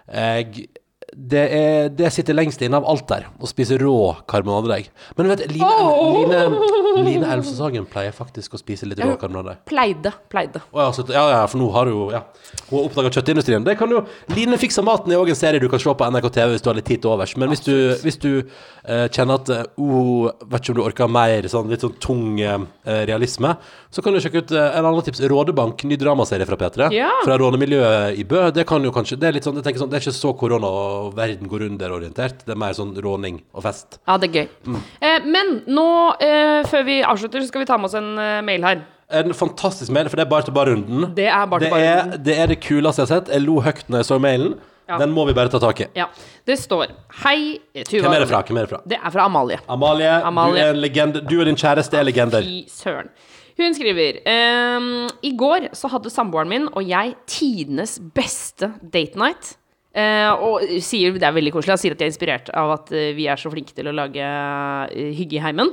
[0.08, 0.68] Jeg,
[1.14, 3.94] det, er, det sitter lengst inne av alt der, å spise rå
[4.30, 4.88] karbonadedeig.
[5.18, 6.18] Men vet du, oh!
[6.18, 9.62] Line, Line Elvsåshagen pleier faktisk å spise litt rå karbonadedeig.
[9.70, 10.14] Pleide.
[10.32, 10.62] Pleide.
[10.72, 12.24] Oh, ja, så- ja, ja, for nå har hun jo ja,
[12.68, 13.64] Hun har oppdaga kjøttindustrien.
[13.64, 14.04] Det kan jo
[14.34, 16.70] Line fikser maten er òg en serie du kan se på NRK TV hvis du
[16.70, 17.36] har litt tid til overs.
[17.36, 21.46] Men hvis du, hvis du uh, kjenner at uh, Vet ikke om du orker mer
[21.50, 22.58] sånn litt sånn tung uh,
[23.06, 23.54] realisme,
[23.90, 25.22] så kan du sjekke ut uh, en annen tips.
[25.30, 26.90] Rådebank, ny dramaserie fra P3.
[26.94, 27.10] Ja.
[27.24, 28.48] Fra rånemiljøet i Bø.
[28.54, 30.32] Det kan jo kanskje Det er litt sånn, jeg tenker sånn, det er ikke så
[30.38, 32.44] korona og verden går under-orientert.
[32.46, 33.98] Det er mer sånn råning og fest.
[34.06, 34.48] Ja, det er gøy.
[34.66, 34.82] Mm.
[35.00, 35.86] Eh, men nå,
[36.24, 38.84] eh, før vi avslutter, så skal vi ta med oss en eh, mail her.
[39.14, 41.10] En fantastisk mail, for det er bare til bare-runden.
[41.14, 43.34] Det er bare Det til er, det er det kuleste jeg har sett.
[43.34, 44.56] Jeg lo høyt når jeg så mailen.
[44.88, 44.98] Ja.
[45.00, 45.86] Den må vi bare ta tak i.
[45.96, 46.10] Ja.
[46.44, 46.90] Det står
[47.22, 48.02] Hei, Tuva.
[48.04, 48.42] Hvem er det fra?
[48.44, 48.80] Hvem er det fra?
[48.84, 49.60] Det er fra Amalie.
[49.68, 50.60] Amalie, Amalie.
[50.60, 51.22] Du, er en legende.
[51.24, 52.44] du og din kjæreste er legender.
[52.44, 53.08] Fy søren.
[53.54, 59.54] Hun skriver ehm, I går så hadde samboeren min og jeg tidenes beste date night.
[59.94, 61.76] Eh, og sier, Det er veldig koselig.
[61.76, 63.94] Han sier at de er inspirert av at eh, vi er så flinke til å
[63.94, 65.70] lage eh, hygge i heimen.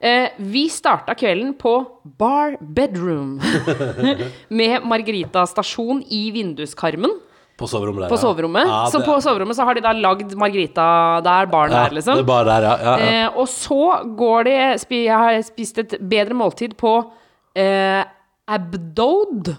[0.00, 1.78] Eh, vi starta kvelden på
[2.18, 3.38] Bar Bedroom
[4.58, 7.14] med Margarita stasjon i vinduskarmen
[7.56, 8.10] På soverommet der.
[8.12, 8.68] på soverommet.
[8.68, 12.20] Ja, så på soverommet så har de da lagd Margarita der baren ja, der, liksom.
[12.20, 12.74] Det er bare der, ja.
[12.76, 12.96] ja.
[13.06, 14.58] Eh, og så går det
[14.90, 16.98] Jeg har spist et bedre måltid på
[17.56, 18.02] eh,
[18.46, 19.56] Abdode.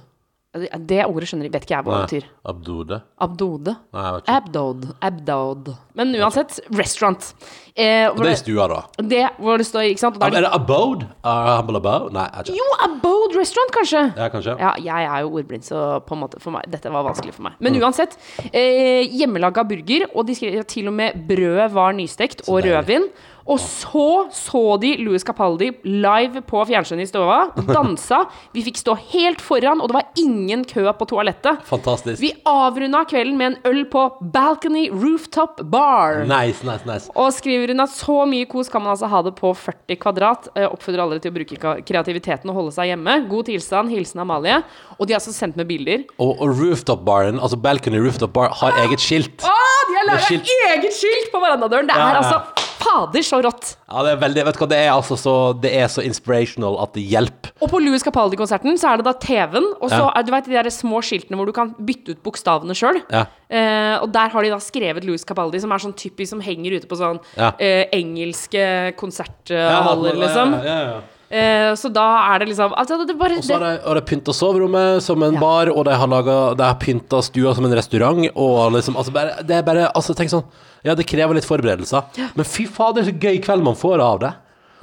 [0.53, 2.27] Det- Det ordet skjønner jeg, vet ikke jeg hva det betyr.
[2.45, 3.01] Abdode?
[3.19, 3.75] Abdode.
[3.93, 4.21] Nei.
[4.27, 4.93] Abdode.
[5.01, 5.77] Abdode.
[5.97, 7.31] Men uansett, restaurant.
[7.77, 8.79] Eh, Og det er stua, da.
[9.05, 10.17] det hvor det står, ikke sant?
[10.23, 11.05] Er det, abode?
[11.25, 12.11] Uh, humble abode?
[12.15, 12.55] Nei, ikke.
[12.57, 14.01] jo, Abode restaurant, kanskje.
[14.17, 14.55] Ja, kanskje.
[14.61, 17.47] Ja, jeg er jo ordblind, så på en måte for meg Dette var vanskelig for
[17.49, 17.57] meg.
[17.61, 18.17] Men uansett.
[18.51, 23.09] Eh, hjemmelaga burger, og de skrev til og med brødet var nystekt, og rødvin.
[23.47, 27.37] Og så så de Louis Capaldi live på fjernsynet i stua.
[27.77, 28.25] Dansa.
[28.51, 31.61] Vi fikk stå helt foran, og det var ingen kø på toalettet.
[31.69, 32.19] Fantastisk.
[32.19, 35.86] Vi avrunda kvelden med en øl på Balcony Rooftop Bar.
[36.29, 37.09] Nice, nice, nice.
[37.15, 40.49] Og skriver hun at så mye kos kan man altså ha det på 40 kvadrat.
[40.57, 43.17] Eh, Oppfordrer alle til å bruke kreativiteten og holde seg hjemme.
[43.31, 43.91] God tilstand.
[43.93, 44.59] Hilsen Amalie.
[44.97, 46.05] Og de har altså sendt med bilder.
[46.17, 49.43] Og, og rooftop-baren, altså Balcony Rooftop Bar, har eget skilt.
[49.47, 49.57] Å,
[49.91, 50.41] de har laga
[50.73, 51.87] eget skilt på verandadøren!
[51.89, 52.23] Det Ja, er ja.
[52.23, 52.56] altså
[52.87, 53.75] fader så rått.
[53.91, 56.79] Ja, det er veldig Vet du hva, det er altså så Det er så inspirational
[56.83, 57.51] at det hjelper.
[57.61, 60.11] Og på Louis Capaldi-konserten så er det da TV-en, og så Ja.
[60.15, 63.01] er du vet de der små skiltene hvor du kan bytte ut bokstavene sjøl.
[63.11, 63.25] Ja.
[63.49, 66.77] Eh, og der har de da skrevet Louis Capaldi, som er sånn typisk som henger
[66.79, 67.51] ute på sånn Ja.
[67.59, 70.53] eh, engelske konserthaller, liksom.
[70.53, 70.99] Ja, ja, ja.
[71.27, 74.03] Eh, så da er det liksom Altså, det, bare Og så har de, har de
[74.07, 77.75] pynta soverommet som en bar, og de har, laget, de har pynta stua som en
[77.75, 78.23] restaurant.
[78.33, 80.45] Og liksom, altså bare, det er bare altså, Tenk sånn
[80.87, 82.05] Ja, det krever litt forberedelser,
[82.37, 84.29] men fy fader, så gøy kveld man får av det.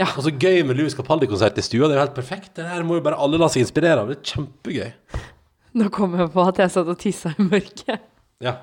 [0.03, 0.09] Ja.
[0.19, 1.87] Og så gøy med Louis Capaldi-konsert i stua.
[1.87, 2.51] Det er jo helt perfekt.
[2.59, 4.11] Det her må jo bare alle la seg inspirere av.
[4.11, 5.21] Det er kjempegøy.
[5.79, 8.03] Nå kom jeg på at jeg satt og tissa i mørket.
[8.43, 8.57] Ja.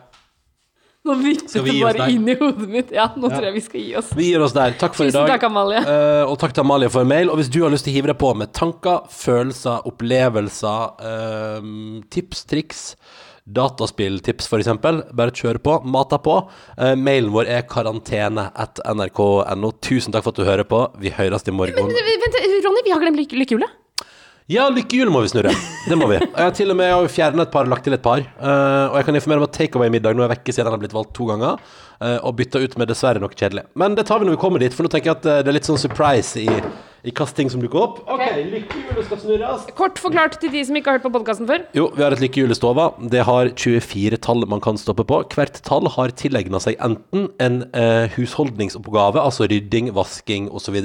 [1.03, 2.11] Nå virket det bare der?
[2.13, 2.91] inn i hodet mitt.
[2.93, 3.35] Ja, nå Ja.
[3.37, 4.11] tror jeg vi skal gi oss.
[4.13, 4.75] Vi gir oss der.
[4.77, 5.31] Takk for i Tusen dag.
[5.39, 5.79] takk, Amalie.
[5.81, 7.31] Uh, og takk til Amalie for en mail.
[7.33, 12.05] Og hvis du har lyst til å hive deg på med tanker, følelser, opplevelser, uh,
[12.13, 12.83] tips, triks,
[13.51, 14.69] dataspilltips f.eks.,
[15.17, 15.79] bare kjør på.
[15.89, 16.35] Mata på.
[16.77, 19.71] Eh, mailen vår er karantene at nrk.no.
[19.81, 20.83] Tusen takk for at du hører på.
[21.01, 21.89] Vi høres i morgen.
[21.89, 23.73] Men, Vent, Ronny, vi har glemt lykkehjulet.
[24.51, 25.51] Ja, lykkehjul må vi snurre.
[25.87, 26.17] Det må vi.
[26.35, 28.19] Jeg har til og med fjernet et par, lagt til et par.
[28.41, 30.95] Uh, og jeg kan informere om at takeaway-middag nå er vekke siden den har blitt
[30.95, 31.61] valgt to ganger.
[32.01, 33.63] Uh, og bytta ut med dessverre noe kjedelig.
[33.79, 35.53] Men det tar vi når vi kommer dit, for nå tenker jeg at eh, det
[35.53, 36.49] er litt sånn surprise i,
[37.01, 38.01] i hvilke ting som dukker opp.
[38.13, 38.21] OK,
[38.51, 39.63] lykkehjulet skal snurres.
[39.77, 41.63] Kort forklart til de som ikke har hørt på podkasten før.
[41.77, 42.91] Jo, vi har et lykkehjul i stova.
[43.13, 45.21] Det har 24 tall man kan stoppe på.
[45.33, 50.77] Hvert tall har tilegna seg enten en eh, husholdningsoppgave, altså rydding, vasking osv.,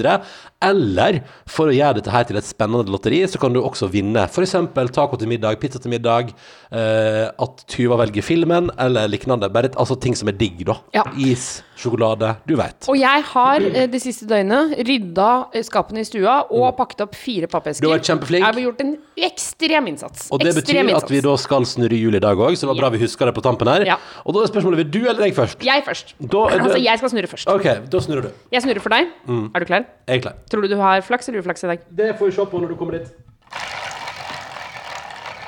[0.64, 4.24] eller for å gjøre dette her til et spennende lotteri, så kan du også vinne
[4.24, 4.56] f.eks.
[4.96, 6.32] taco til middag, pizza til middag,
[6.72, 9.50] eh, at Tuva velger filmen, eller lignende.
[9.52, 10.78] Bare et, altså ting som er digg, da.
[10.96, 11.04] Ja.
[11.20, 12.88] Is, sjokolade, du veit.
[12.88, 15.30] Og jeg har eh, det siste døgnet rydda
[15.66, 17.82] skapene i stua og pakket opp fire pappesker.
[17.82, 17.86] Mm.
[17.86, 18.44] Du har vært kjempeflink.
[18.44, 18.92] Jeg har gjort en
[19.28, 20.28] ekstrem innsats.
[20.32, 22.72] Og det ekstrem betyr at vi da skal snurre hjul i dag òg, så det
[22.72, 23.86] var bra vi huska det på tampen her.
[23.88, 23.98] Ja.
[24.24, 25.66] Og da er spørsmålet vil du eller jeg først?
[25.66, 26.14] Jeg først.
[26.20, 26.68] Da er du...
[26.70, 27.52] Altså, jeg skal snurre først.
[27.52, 28.44] OK, da snurrer du.
[28.54, 29.12] Jeg snurrer for deg.
[29.26, 29.44] Mm.
[29.52, 29.90] Er du klar?
[30.06, 30.40] Jeg er klar.
[30.50, 31.84] Tror du du har flaks eller uflaks i dag?
[32.02, 33.12] Det får vi se på når du kommer dit.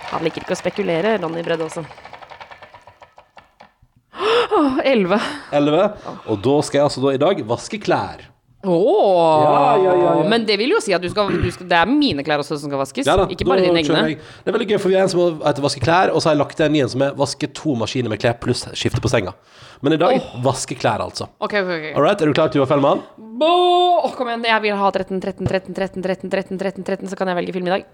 [0.09, 1.84] Han liker ikke å spekulere, Ronny Bredde også.
[4.88, 5.18] Elleve.
[5.54, 5.84] 11.
[6.32, 8.24] Og da skal jeg altså da i dag vaske klær.
[8.66, 9.42] Åh.
[9.44, 10.28] Ja, ja, ja.
[10.28, 12.56] Men det vil jo si at du skal, du skal Det er mine klær også
[12.59, 14.00] som skal vaskes, ikke bare dine egne.
[14.11, 14.16] jeg.
[14.18, 16.34] Det er veldig gøy, for vi er en som heter vaske klær, og så har
[16.34, 19.12] jeg lagt en ny en som er vaske to maskiner med klær pluss skifte på
[19.12, 19.36] senga.
[19.80, 21.28] Men i dag vaske klær, altså.
[21.38, 21.92] Okay, okay, okay.
[21.94, 23.06] All right, er du klar, til å følge med
[23.38, 23.52] Bo!
[24.02, 27.18] Åh, kom igjen, jeg vil ha 13, 13, 13, 13, 13, 13, 13, 13, så
[27.20, 27.86] kan jeg velge film i dag.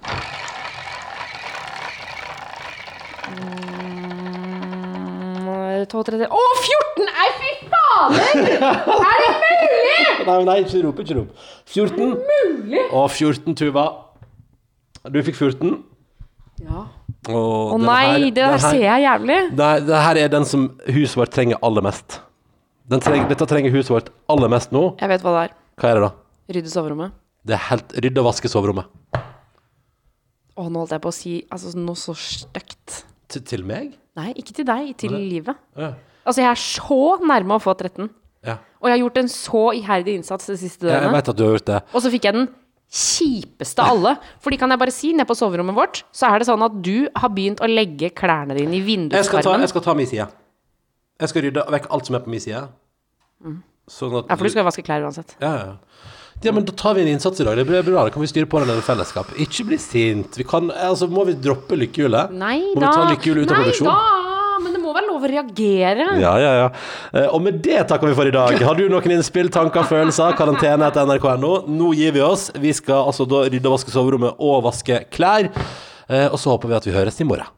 [4.65, 7.09] Mm, 12, 13 Å, 14!
[7.11, 7.53] Nei, fy
[7.95, 8.67] fader!
[8.95, 10.27] Er det mulig?!
[10.29, 11.47] Nei, nei, ikke rop, ikke rop.
[11.71, 12.13] 14.
[12.19, 12.85] Mulig?
[12.91, 13.87] Og 14, Tuva.
[15.13, 15.75] Du fikk 14.
[16.65, 16.85] Ja.
[17.29, 19.39] Og Å nei, her- det der ser jeg jævlig.
[19.57, 22.19] Det, det her er den som huset vårt trenger aller mest.
[22.89, 24.83] Den treng, dette trenger huset vårt aller mest nå.
[25.01, 25.55] Jeg vet hva det er.
[25.81, 26.11] Hva er det da?
[26.57, 27.15] Rydde soverommet.
[27.45, 28.89] Det er helt rydde og vaske soverommet.
[30.55, 33.01] Å, nå holdt jeg på å si altså, noe så stygt.
[33.33, 33.95] Til, til meg?
[34.17, 35.57] Nei, ikke til deg, til livet.
[35.81, 35.95] Ja.
[36.25, 38.11] Altså, jeg er så nærme å få 13.
[38.45, 38.59] ja.
[38.85, 41.55] Og jeg har gjort en så iherdig innsats det siste Jeg vet at du har
[41.57, 41.79] gjort det.
[41.95, 42.49] Og så fikk jeg den
[42.95, 44.13] kjipeste av alle.
[44.45, 47.09] Fordi kan jeg bare si, nede på soverommet vårt, så er det sånn at du
[47.17, 49.61] har begynt å legge klærne dine i Jeg skal ta, vinduskarmen.
[49.65, 50.27] jeg skal ta min side.
[51.21, 52.63] Jeg skal rydde vekk alt som er på min side.
[53.89, 55.35] Sånn at Ja, for du skal vaske klær uansett.
[55.41, 55.73] ja, ja.
[56.43, 57.57] ja, men da tar vi en innsats i dag.
[57.57, 58.05] Det blir bra.
[58.05, 59.33] Da kan vi styre på den i fellesskap.
[59.41, 60.37] Ikke bli sint.
[60.37, 62.33] Vi kan, altså, må vi droppe lykkehjulet?
[62.33, 62.91] Nei Må da.
[62.91, 63.97] vi ta lykkehjulet ut av Nei da.
[64.95, 66.05] Må være lov å reagere.
[66.23, 66.67] Ja, ja, ja.
[67.13, 68.61] Eh, Og med det takker vi for i dag.
[68.63, 70.37] Har du noen innspill, tanker, følelser?
[70.39, 71.65] Karantene etter nrk.no.
[71.67, 72.53] Nå gir vi oss.
[72.55, 75.51] Vi skal altså da rydde og vaske soverommet og vaske klær.
[76.07, 77.51] Eh, Og så håper vi at vi høres i morgen.